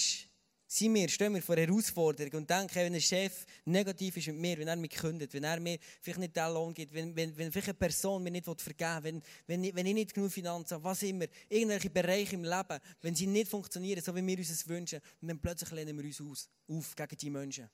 [0.72, 4.59] sind wir, stehen wir vor Herausforderungen und denken, wenn ein Chef negativ ist mit mir,
[4.59, 7.52] wenn er mich kündigt, wenn er mir vielleicht nicht den Lohn gibt, wenn, wenn, wenn
[7.52, 10.85] vielleicht eine Person mir nicht vergeben will, wenn, wenn, wenn ich nicht genug Finanzen habe,
[10.85, 14.66] was immer, irgendwelche Bereiche im Leben, wenn sie nicht funktionieren, so wie wir uns es
[14.66, 17.68] wünschen, und dann plötzlich lehnen wir uns aus, auf gegen die Menschen.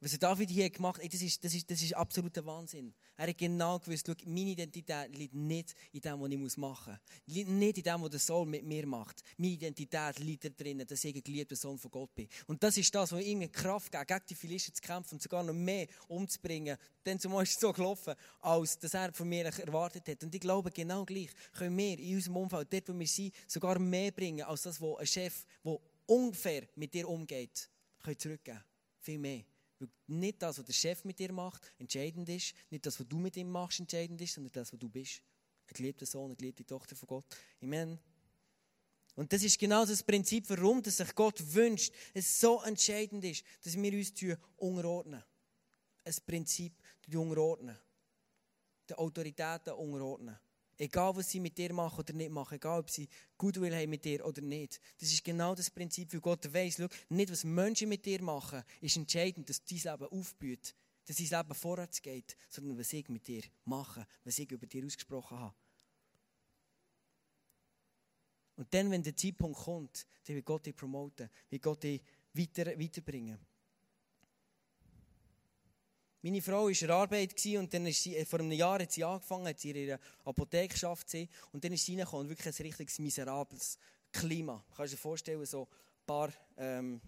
[0.00, 2.94] Was David hier gemacht hat, das ist, das, ist, das ist absoluter Wahnsinn.
[3.16, 7.34] Er hat genau gewusst, schau, meine Identität liegt nicht in dem, was ich machen muss.
[7.34, 9.22] Liegt nicht in dem, was der Sohn mit mir macht.
[9.38, 12.28] Meine Identität liegt da drinnen, dass ich ein geliebter Sohn von Gott bin.
[12.46, 15.42] Und das ist das, was ihm Kraft gibt, gegen die Philister zu kämpfen und sogar
[15.42, 16.76] noch mehr umzubringen.
[17.04, 20.22] Denn zumal ist es so gelaufen, als dass er von mir erwartet hat.
[20.22, 23.78] Und ich glaube, genau gleich können wir in unserem Umfeld, dort wo wir sind, sogar
[23.78, 27.70] mehr bringen, als das, was ein Chef, der ungefähr mit dir umgeht,
[28.02, 28.62] kann zurückgeben.
[29.00, 29.44] Viel mehr.
[30.06, 32.54] Nicht das, was der Chef mit dir macht, entscheidend ist.
[32.70, 35.22] Nicht das, was du mit ihm machst, entscheidend ist, sondern das, was du bist.
[35.68, 37.24] Ein geliebter Sohn, eine geliebte Tochter von Gott.
[37.60, 37.98] Amen.
[39.16, 43.44] Und das ist genau das Prinzip, warum dass sich Gott wünscht, es so entscheidend ist,
[43.62, 44.12] dass wir uns
[44.56, 45.22] unterordnen.
[46.04, 46.74] ein Prinzip,
[47.06, 47.76] die unterordnen.
[48.88, 50.38] Den Autoritäten unterordnen.
[50.78, 53.08] Egal, was sie mit dir machen oder nicht machen, egal, ob sie
[53.38, 54.78] Goodwill haben mit dir oder nicht.
[54.98, 58.62] Das ist genau das Prinzip, weil Gott weiss, schau, nicht was Menschen mit dir machen,
[58.82, 60.74] ist entscheidend, dass dein Leben aufblüht,
[61.06, 64.84] dass dein Leben vorwärts geht, sondern was ich mit dir mache, was ich über dir
[64.84, 65.54] ausgesprochen habe.
[68.56, 72.02] Und dann, wenn der Zeitpunkt kommt, dann wird Gott dich promoten, wird Gott dich
[72.34, 73.38] weiter, weiterbringen.
[76.26, 79.04] Meine Frau war in der Arbeit und dann ist sie, vor einem Jahr hat sie
[79.04, 81.06] angefangen, hat sie in ihrer Apotheke geschafft
[81.52, 83.78] und dann ist sie reingekommen, wirklich ein richtig miserables
[84.10, 84.64] Klima.
[84.76, 87.00] Kannst du dir vorstellen, so ein paar, ähm,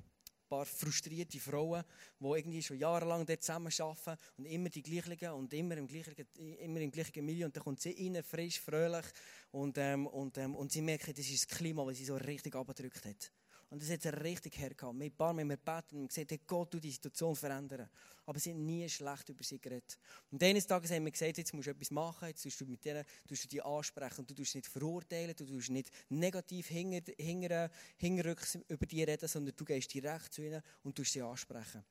[0.49, 1.83] paar frustrierte Frauen,
[2.21, 6.15] die irgendwie schon jahrelang dort zusammen arbeiten und immer die gleichen und immer im gleichen,
[6.61, 9.07] immer im gleichen Milieu und dann kommt sie rein, frisch, fröhlich
[9.51, 12.55] und, ähm, und, ähm, und sie merken, das ist das Klima, das sie so richtig
[12.55, 13.33] abgedrückt hat.
[13.71, 14.99] Und das hat er richtig hergehabt.
[14.99, 17.89] Wir ein paar Mal beten und gesagt, Gott du die Situation verändern.
[18.25, 19.99] Aber sie haben nie schlecht über sie geredet.
[20.31, 22.83] Und eines Tages haben wir gesagt, jetzt musst du etwas machen, jetzt tust du mit
[22.83, 24.27] denen, tust du die ansprechen.
[24.27, 29.93] Du tust nicht verurteilen, du tust nicht negativ hinterrücks über die reden, sondern du gehst
[29.93, 31.85] direkt zu ihnen und tust sie ansprechen.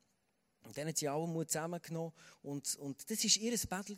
[0.63, 2.11] Und dann hat sie alle Mut zusammengenommen
[2.41, 3.97] und, und das war ihr Battle.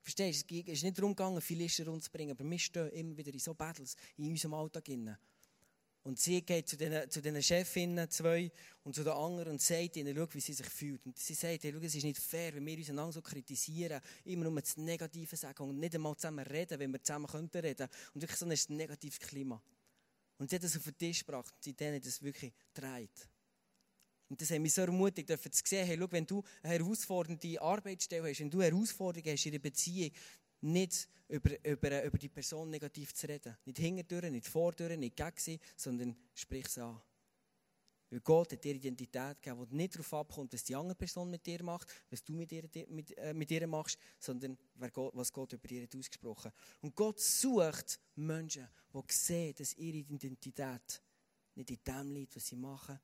[0.00, 0.60] Verstehst du?
[0.60, 3.96] Es ist nicht darum gegangen, Philister umzubringen, aber wir stehen immer wieder in so Battles
[4.16, 4.88] in unserem Alltag.
[4.88, 5.16] Rein.
[6.06, 8.48] Und sie geht zu den, zu den Chefinnen, zwei,
[8.84, 11.04] und zu den anderen und sagt ihnen, schau, wie sie sich fühlt.
[11.04, 14.44] Und sie sagt, hey, schau, es ist nicht fair, wenn wir uns so kritisieren, immer
[14.44, 17.88] nur das Negative sagen und nicht einmal zusammen reden, wenn wir zusammen könnten reden.
[18.14, 19.60] Und wirklich so ein negatives Klima.
[20.38, 23.28] Und sie hat das auf den Tisch gebracht und seitdem hat das wirklich gedreht.
[24.28, 28.30] Und das hat mich so ermutigt, zu sehen, hey, schau, wenn du eine herausfordernde Arbeitsstelle
[28.30, 30.12] hast, wenn du Herausforderungen hast in der Beziehung,
[30.60, 33.56] nicht über, über, über die Person negativ zu reden.
[33.64, 37.00] Nicht hinterdurch, nicht vordurch, nicht gegen sondern sprich sie an.
[38.08, 41.44] Weil Gott hat dir Identität gegeben, die nicht darauf abkommt, was die andere Person mit
[41.44, 45.70] dir macht, was du mit ihr, mit, äh, mit ihr machst, sondern was Gott über
[45.70, 51.02] ihr hat ausgesprochen Und Gott sucht Menschen, die sehen, dass ihre Identität
[51.56, 53.00] nicht in dem liegt, was sie machen,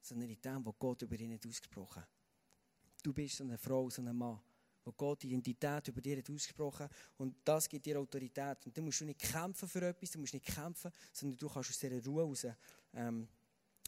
[0.00, 2.04] sondern in dem, was Gott über ihnen hat ausgesprochen.
[3.02, 4.40] Du bist so eine Frau, so ein Mann
[4.88, 8.64] wo Gott die Identität über dir hat ausgesprochen und das gibt dir Autorität.
[8.64, 11.70] Und dann musst du nicht kämpfen für etwas, du musst nicht kämpfen, sondern du kannst
[11.70, 12.46] aus dieser Ruhe heraus
[12.94, 13.28] ähm,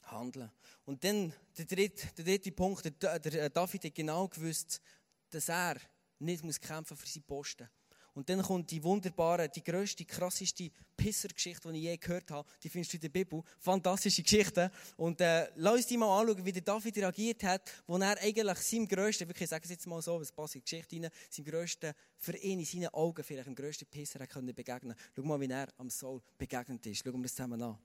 [0.04, 0.50] handeln.
[0.84, 4.82] Und dann der dritte, der dritte Punkt, der, der David hat genau gewusst,
[5.30, 5.76] dass er
[6.18, 7.68] nicht muss kämpfen für seinen Posten.
[8.14, 12.48] Und dann kommt die wunderbare, die grösste, krasseste Pisser-Geschichte, die ich je gehört habe.
[12.62, 13.42] Die findest du in der Bibel.
[13.58, 14.70] Fantastische Geschichte.
[14.96, 18.58] Und äh, lass uns die mal anschauen, wie der David reagiert hat, wo er eigentlich
[18.58, 21.10] seinem grössten, wirklich, ich sage es jetzt mal so, es passt in die Geschichte rein,
[21.30, 24.94] seinem grössten, für ihn in seinen Augen vielleicht dem grössten Pisser können begegnen.
[25.14, 27.02] Schau mal, wie er am Saul begegnet ist.
[27.04, 27.78] Schauen wir das zusammen an.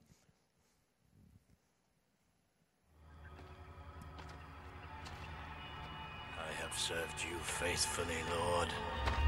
[6.76, 9.25] Served you faithfully, Lord.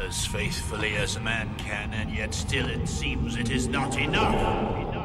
[0.00, 5.03] As faithfully as a man can, and yet still it seems it is not enough.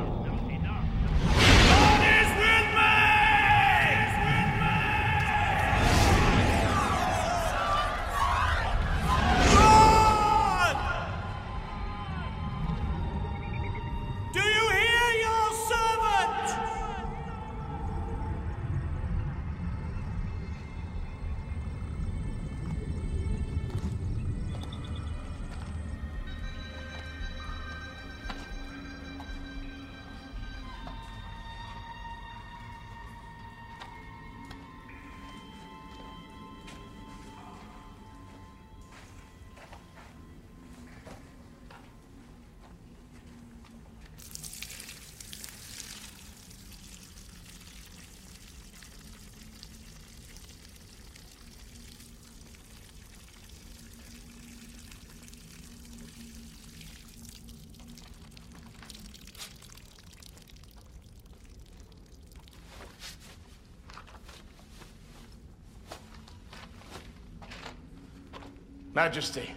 [69.00, 69.50] Majesty.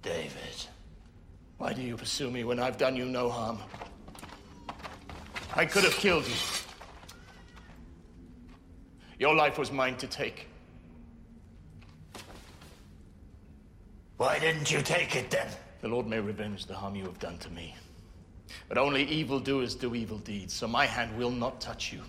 [0.00, 0.56] David.
[1.58, 3.58] Why do you pursue me when I've done you no harm?
[5.56, 6.36] I could have killed you.
[9.18, 10.46] Your life was mine to take.
[14.16, 15.48] Why didn't you take it then?
[15.80, 17.74] The Lord may revenge the harm you have done to me.
[18.68, 22.02] But only evildoers do evil deeds, so my hand will not touch you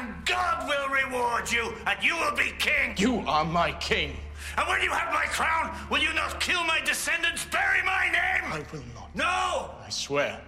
[0.00, 2.94] and God will reward you, and you will be king.
[2.96, 4.16] You are my king.
[4.56, 8.52] And when you have my crown, will you not kill my descendants, bury my name?
[8.52, 9.14] I will not.
[9.14, 9.70] No!
[9.84, 10.40] I swear.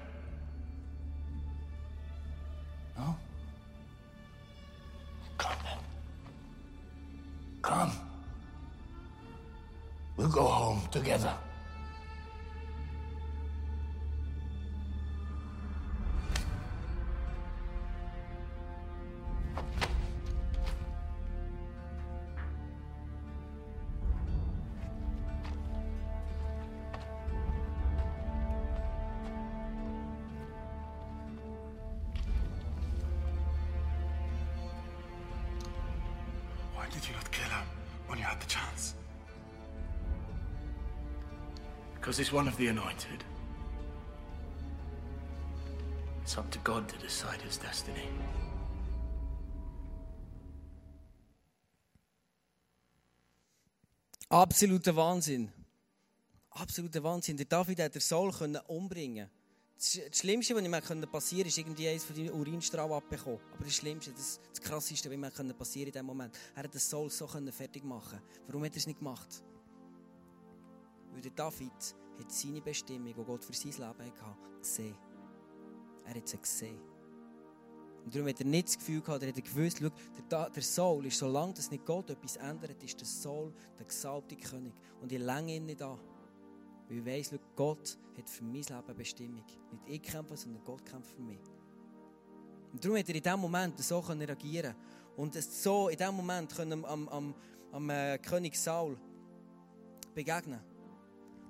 [2.96, 3.16] No?
[5.38, 5.78] Come then.
[7.62, 7.92] Come.
[10.16, 11.34] We'll go home together.
[37.12, 37.52] You not kill
[38.06, 38.94] when you had the chance?
[41.94, 43.24] Because he's one of the anointed.
[46.22, 48.08] It's up to God to decide his destiny.
[54.30, 55.52] Absoluter Wahnsinn.
[56.52, 57.36] Absoluter Wahnsinn.
[57.36, 59.41] Der David hat den Saul können umbringen das
[59.82, 63.40] das Schlimmste, was ihm passieren konnte, ist irgendwie eines von den Urinstrahlen abbekommen.
[63.52, 66.78] Aber das Schlimmste, das, das Krasseste, was ihm passieren in diesem Moment, er hat den
[66.80, 69.42] Saul so fertig machen Warum hat er es nicht gemacht?
[71.12, 71.72] Weil der David
[72.18, 74.96] hat seine Bestimmung, die Gott für sein Leben hatte, gesehen.
[76.06, 76.80] Er hat sie gesehen.
[78.04, 79.90] Und darum hat er nicht das Gefühl gehabt, er hat gewusst, schau,
[80.30, 84.36] der, der Saul ist, solange das nicht Gott etwas ändert, ist der Saul der gesalbte
[84.36, 84.74] König.
[85.00, 85.98] Und ich länge ihn nicht an.
[86.92, 89.44] Weil ich weiss, Gott hat für mein Leben eine Bestimmung.
[89.70, 91.40] Nicht ich kämpfe, sondern Gott kämpft für mich.
[92.70, 94.74] Und darum hat er in diesem Moment so reagieren
[95.16, 97.34] Und so in diesem Moment können am, am,
[97.72, 98.98] am äh, König Saul
[100.14, 100.60] begegnen.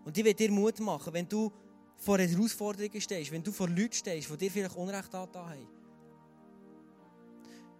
[0.04, 1.50] Und ich will dir Mut machen, wenn du
[1.96, 5.68] vor Herausforderungen stehst, wenn du vor Leuten stehst, die dir vielleicht Unrecht angetan haben.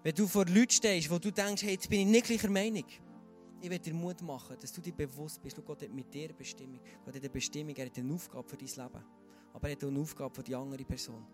[0.03, 2.87] Wenn du vor Leuten stehst, wo du denkst, hey, jetzt bin ich nicht gleicher Meinung.
[3.63, 6.33] Ich will dir Mut machen, dass du dir bewusst bist, schau, Gott hat mit dir
[6.33, 6.81] Bestimmung.
[7.05, 9.05] Gott hat eine Bestimmung, er hat eine Aufgabe für dein Leben.
[9.53, 11.25] Aber er hat auch eine Aufgabe für die andere Person.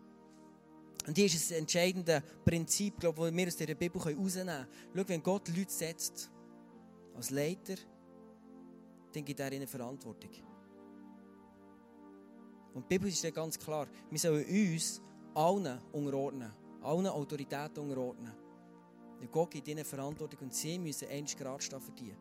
[1.07, 4.67] Und hier ist ein entscheidendes Prinzip, glaube ich, das wir aus dieser Bibel herausnehmen können.
[4.95, 6.31] Schau, wenn Gott Leute setzt,
[7.17, 7.77] als Leiter,
[9.15, 10.31] dann gibt er ihnen Verantwortung.
[12.75, 15.01] Und die Bibel ist dann ganz klar, wir sollen uns
[15.35, 16.53] allen unterordnen,
[16.83, 18.48] allen Autoritäten unterordnen.
[19.21, 22.15] Und Gott gibt ihnen Verantwortung und sie müssen eins gerade stehen für die.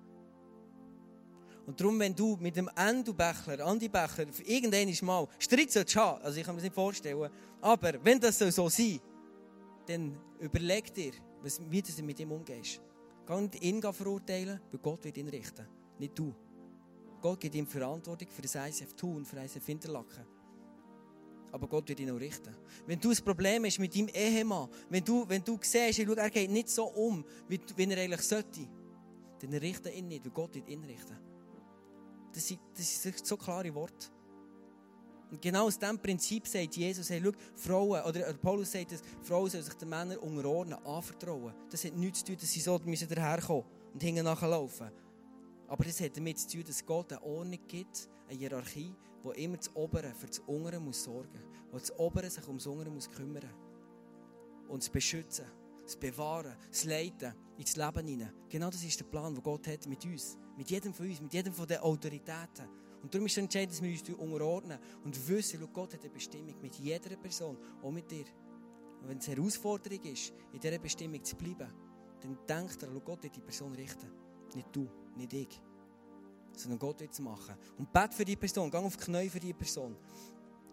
[1.68, 6.22] Und darum, wenn du mit dem Endo Bächler, Andi Bächler, irgendwann mal Streit sollst haben,
[6.24, 7.30] also ich kann mir das nicht vorstellen,
[7.60, 9.00] aber wenn das so sein soll,
[9.86, 11.12] dann überleg dir,
[11.70, 12.82] wie du mit ihm umgehst.
[13.28, 15.68] Geh nicht ihn verurteilen, weil Gott wird ihn richten,
[16.00, 16.34] nicht du.
[17.22, 20.37] Gott gibt ihm Verantwortung für das ICF Thun, für das ICF Interlaken.
[21.52, 22.56] Aber Gott wird ihn auch richten.
[22.86, 26.30] Wenn du ein Problem hast mit deinem Ehemann, wenn du, wenn du siehst, schau, er
[26.30, 28.68] geht nicht so um, wie, wie er eigentlich sollte,
[29.40, 31.18] dann richte ihn nicht, weil Gott wird ihn richten.
[32.34, 34.08] Das sind, das sind so klare Worte.
[35.30, 39.50] Und genau aus diesem Prinzip sagt Jesus, hey, schau, Frauen, oder, Paulus sagt, dass Frauen
[39.50, 41.54] sollen sich den Männern unterordnen, anvertrauen.
[41.70, 44.90] Das hat nichts zu tun, dass sie so müssen daherkommen und hinten nachlaufen.
[45.68, 48.94] Aber das hat damit zu tun, dass Gott eine Ordnung gibt, eine Hierarchie,
[49.28, 52.90] wo immer das Obere für das Ungere muss sorgen, wo das Obere sich ums Ungere
[52.90, 53.50] muss kümmern
[54.70, 55.46] und das Beschützen,
[55.84, 58.32] das Bewahren, das Leiten ins Leben hinein.
[58.48, 61.34] Genau das ist der Plan, den Gott hat mit uns, mit jedem von uns, mit
[61.34, 62.70] jedem von den Autoritäten.
[63.04, 66.10] Und darum ist es entscheidend, dass wir uns unterordnen und wissen, schau, Gott hat eine
[66.10, 68.26] Bestimmung mit jeder Person, auch mit dir.
[69.02, 71.70] Und wenn es eine Herausforderung ist, in dieser Bestimmung zu bleiben,
[72.22, 74.10] dann denk daran, schau, Gott wird die Person richten.
[74.56, 75.62] Nicht du, nicht ich.
[76.58, 77.56] Sondern Gott wird es machen.
[77.78, 79.96] Und bett für die Person, geh auf die Knie für die Person.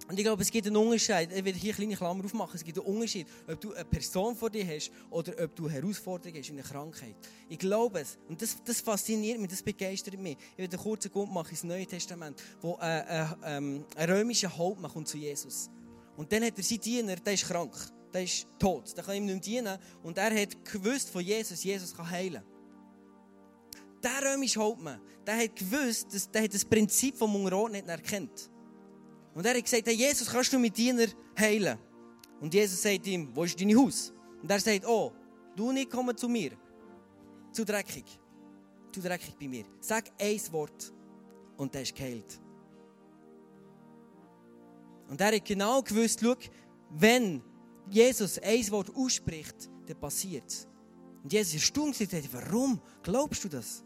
[0.06, 1.32] Und ich glaube, es gibt einen Unterschied.
[1.32, 2.56] Ich will hier eine kleine Klammer aufmachen.
[2.56, 5.74] Es gibt einen Unterschied, ob du eine Person vor dir hast oder ob du eine
[5.76, 7.16] Herausforderung hast, eine Krankheit.
[7.48, 8.18] Ich glaube es.
[8.28, 10.36] Und das, das fasziniert mich, das begeistert mich.
[10.52, 14.54] Ich will einen kurzen Grund machen ins Neue Testament, wo äh, äh, ähm, ein römischer
[14.54, 15.70] Hauptmann kommt zu Jesus.
[16.16, 17.74] Und dann hat er seinen Diener, der ist krank.
[18.12, 18.94] Der ist tot.
[18.96, 19.78] Der kann ihm nicht dienen.
[20.02, 22.42] Und er hat gewusst von Jesus, Jesus kann heilen.
[24.04, 28.50] Der römische Hauptmann, der hat gewusst, dass, der hat das Prinzip vom nicht erkannt.
[29.34, 31.06] Und er hat gesagt, hey, Jesus, kannst du mit Diener
[31.38, 31.78] heilen?
[32.38, 34.12] Und Jesus sagt ihm, wo ist dein Haus?
[34.42, 35.10] Und er sagt, oh,
[35.56, 36.52] du nicht kommen zu mir.
[37.50, 38.04] Zu dreckig.
[38.92, 39.64] Zu dreckig bei mir.
[39.80, 40.92] Sag ein Wort
[41.56, 42.38] und der ist geheilt.
[45.08, 46.34] Und er hat genau gewusst, schau,
[46.90, 47.42] wenn
[47.88, 50.68] Jesus ein Wort ausspricht, dann passiert es.
[51.22, 53.82] Und Jesus ist erstaunt und sagt, warum glaubst du das?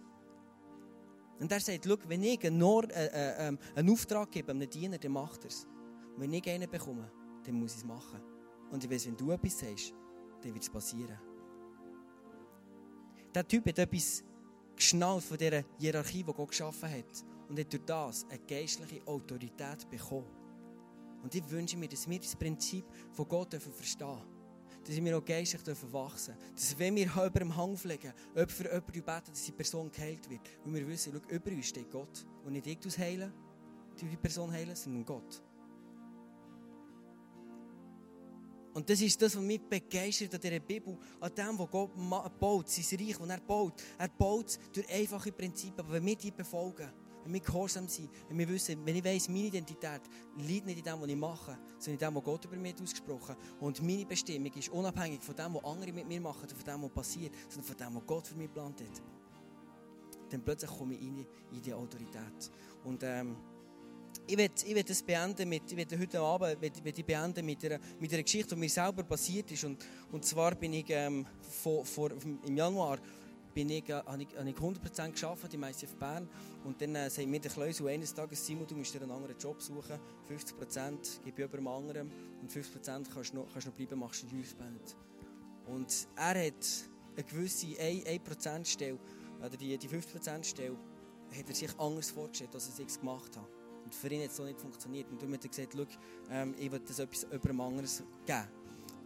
[1.40, 4.98] Und er sagt, schau, wenn ich einen, Nord, äh, äh, einen Auftrag gebe, einem Diener,
[4.98, 5.66] dann macht er es.
[6.16, 7.10] Wenn ich einen bekomme,
[7.44, 8.20] dann muss ich es machen.
[8.70, 9.94] Und ich weiß, wenn du etwas sagst,
[10.42, 11.18] dann wird es passieren.
[13.34, 14.24] Der Typ hat etwas
[14.74, 17.24] geschnallt von dieser Hierarchie, die Gott geschaffen hat.
[17.48, 20.26] Und hat durch das eine geistliche Autorität bekommen.
[21.22, 24.37] Und ich wünsche mir, dass wir das Prinzip von Gott verstehen dürfen.
[24.88, 26.34] Dass wir auch geistlich dürfen wachsen.
[26.54, 30.28] Dass wenn wir über dem Hang fliegen, jemand für jemanden beten, dass die Person geheilt
[30.30, 30.40] wird.
[30.64, 32.26] Weil wir wissen, schau, über uns steht Gott.
[32.44, 33.32] Und nicht ich heilen,
[34.00, 35.42] die Person heilen, sondern Gott.
[38.72, 41.90] Und das ist das, was mich begeistert an dieser Bibel, an dem, was Gott
[42.38, 43.74] baut, sein Reich, das er baut.
[43.98, 46.88] Er baut durch einfache Prinzipien, aber wenn wir die befolgen,
[47.28, 50.00] wenn wir gehorsam sind, wenn wir wissen, wenn ich weiss, meine Identität
[50.38, 53.28] liegt nicht in dem, was ich mache, sondern in dem, was Gott über mich ausgesprochen
[53.28, 53.38] hat.
[53.60, 56.90] Und meine Bestimmung ist unabhängig von dem, was andere mit mir machen, von dem, was
[56.90, 59.02] passiert, sondern von dem, was Gott für mich geplant hat.
[60.30, 61.26] Dann plötzlich komme ich in,
[61.62, 62.50] die Autorität.
[62.84, 63.36] Und ähm,
[64.26, 67.62] ich werde ich das beenden mit, ich werde heute Abend will, will ich beenden mit
[67.62, 69.64] einer, mit einer Geschichte, die mir selber passiert ist.
[69.64, 72.10] Und, und zwar bin ich ähm, vor, vor,
[72.46, 72.98] im Januar
[73.58, 76.28] bin ich, äh, habe ich, habe ich 100% gearbeitet im ICF Bern.
[76.62, 79.36] Und dann äh, sagt mir der Kleusel eines Tages, Simon, du musst dir einen anderen
[79.36, 79.98] Job suchen.
[80.30, 82.08] 50% gebe ich über anderen
[82.40, 84.96] und 50% kannst du noch, kannst noch bleiben, machst du Youth Band.
[85.66, 86.66] Und er hat
[87.16, 88.96] eine gewisse 1%-Stelle,
[89.40, 90.76] oder die, die 50%-Stelle,
[91.36, 93.48] hat er sich anders vorgestellt, als er es gemacht hat.
[93.82, 95.10] Und für ihn hat es so nicht funktioniert.
[95.10, 95.98] Und darum hat er gesagt,
[96.30, 98.48] ähm, ich will das etwas über einem anderes geben.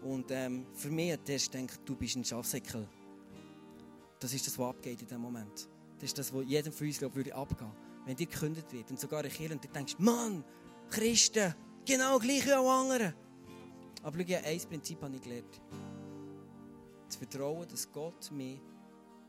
[0.03, 2.87] Und ähm, für mich hat er gedacht, du bist ein Schafsäckel.
[4.23, 5.69] Das ist das, was abgeht in diesem Moment.
[5.97, 7.73] Das ist das, was jedem von uns glaub, würde abgehen
[8.07, 10.45] Wenn dir gekündigt wird und sogar ein Kirche und du denkst, Mann,
[10.91, 11.53] Christen,
[11.85, 13.15] genau gleich wie auch andere.
[14.01, 15.61] Aber schau, ein Prinzip habe ich gelernt.
[17.09, 18.61] Zu vertrauen, dass Gott mich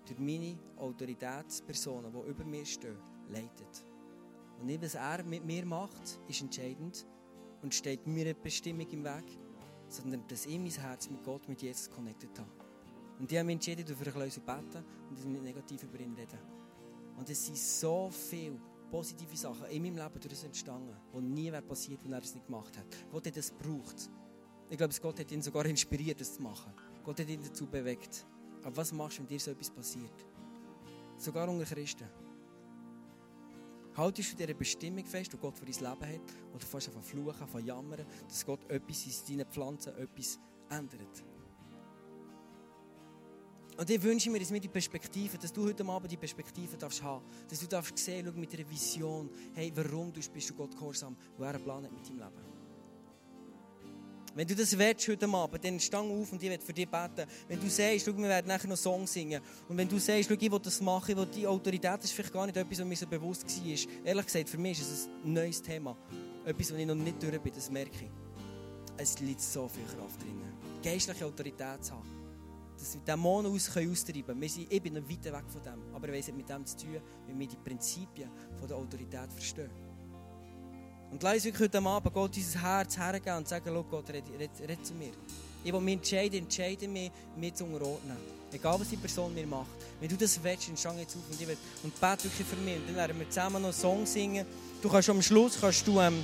[0.05, 2.97] durch meine Autoritätspersonen, die über mir stehen,
[3.29, 3.87] leitet.
[4.59, 7.07] Und nicht, was er mit mir macht, ist entscheidend
[7.63, 9.39] und steht mir eine Bestimmung im Weg,
[9.87, 12.62] sondern dass ich mein Herz mit Gott, mit Jesus connected habe.
[13.23, 16.39] Und die haben mich entschieden, für ein bisschen beten und nicht negativ über ihn reden.
[17.17, 18.59] Und es sind so viele
[18.91, 22.45] positive Sachen in meinem Leben durch entstanden, die nie wäre passiert, wenn er es nicht
[22.47, 22.85] gemacht hat.
[23.09, 24.09] Gott hat es gebraucht.
[24.69, 26.73] Ich glaube, Gott hat ihn sogar inspiriert, das zu machen.
[27.01, 28.25] Gott hat ihn dazu bewegt.
[28.61, 30.25] Aber was machst du, wenn dir so etwas passiert?
[31.15, 32.09] Sogar unter Christen.
[33.95, 36.33] Haltest du dieser Bestimmung fest, die Gott für dein Leben hat?
[36.53, 40.37] Oder fährst du von fluchen, von jammern, dass Gott etwas in deinen Pflanzen etwas
[40.69, 41.23] ändert?
[43.77, 47.01] Und ich wünsche mir, dass wir die Perspektive, dass du heute Abend die Perspektive darfst
[47.01, 50.75] haben, dass du darfst sehen, schau mit einer Vision, hey, warum du bist du Gott
[50.75, 52.53] gehorsam, wo er einen Plan hat mit deinem Leben.
[54.35, 57.29] Wenn du das willst heute Abend, dann stang auf und ich werde für dich beten.
[57.47, 59.39] Wenn du sagst, schau, wir werden nachher noch Songs singen.
[59.69, 62.33] Und wenn du sagst, schau, ich will das machen, ich will die Autorität, ist vielleicht
[62.33, 64.05] gar nicht etwas, was mir so bewusst war.
[64.05, 65.95] Ehrlich gesagt, für mich ist es ein neues Thema.
[66.45, 68.11] Etwas, wo ich noch nicht durch bin, das merke ich.
[68.97, 70.41] Es liegt so viel Kraft drin.
[70.81, 72.22] Geistliche Autorität zu haben.
[72.83, 74.43] Dass wir Dämonen aus können austreiben können.
[74.43, 75.95] Ich bin noch weit weg von dem.
[75.95, 78.29] Aber es hat mit dem zu tun, wenn wir die Prinzipien
[78.59, 79.69] von der Autorität verstehen.
[81.09, 84.51] Und lass uns wirklich heute Abend Gott unser Herz hergeben und sagen, Gott, red, red,
[84.67, 85.13] red zu mir.
[85.63, 88.17] Ich will mich entscheiden, entscheide mich, mich zu unterordnen.
[88.51, 89.69] Egal, was die Person mir macht.
[90.01, 92.75] Wenn du das willst, dann schau jetzt auf und, ich und bete wirklich für mich.
[92.75, 94.45] Und dann werden wir zusammen noch einen Song singen.
[94.81, 96.21] Du kannst am Schluss kannst du, ähm,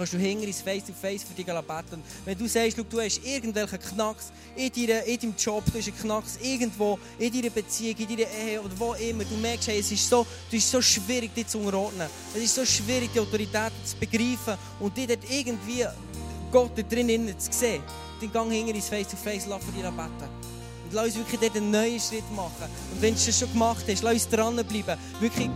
[0.00, 2.02] kannst du hinter ins Face-to-Face für dich beten.
[2.24, 5.98] Wenn du sagst, du hast irgendwelchen Knacks in, deiner, in deinem Job, du hast einen
[5.98, 9.92] Knacks irgendwo, in deiner Beziehung, in deiner Ehe oder wo immer, du merkst, hey, es
[9.92, 12.08] ist so, du ist so schwierig, dich zu unterordnen.
[12.34, 15.84] Es ist so schwierig, die Autorität zu begreifen und dir dort irgendwie
[16.50, 17.82] Gott da drin zu sehen.
[18.22, 20.30] Dann gang hinter ins Face-to-Face, lass für dich beten.
[20.84, 22.70] Und lass uns wirklich dort einen neuen Schritt machen.
[22.94, 24.96] Und wenn du das schon gemacht hast, lass uns dranbleiben.
[25.20, 25.50] Wirklich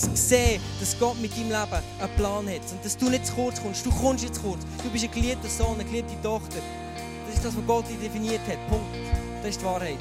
[0.00, 2.72] zu sehen, dass Gott mit deinem Leben einen Plan hat.
[2.72, 3.84] Und dass du nicht zu kurz kommst.
[3.84, 4.60] Du kommst zu kurz.
[4.82, 6.58] Du bist ein geliebter Sohn, eine geliebte Tochter.
[7.26, 8.68] Das ist das, was Gott dich definiert hat.
[8.68, 8.86] Punkt.
[9.42, 9.98] Das ist die Wahrheit.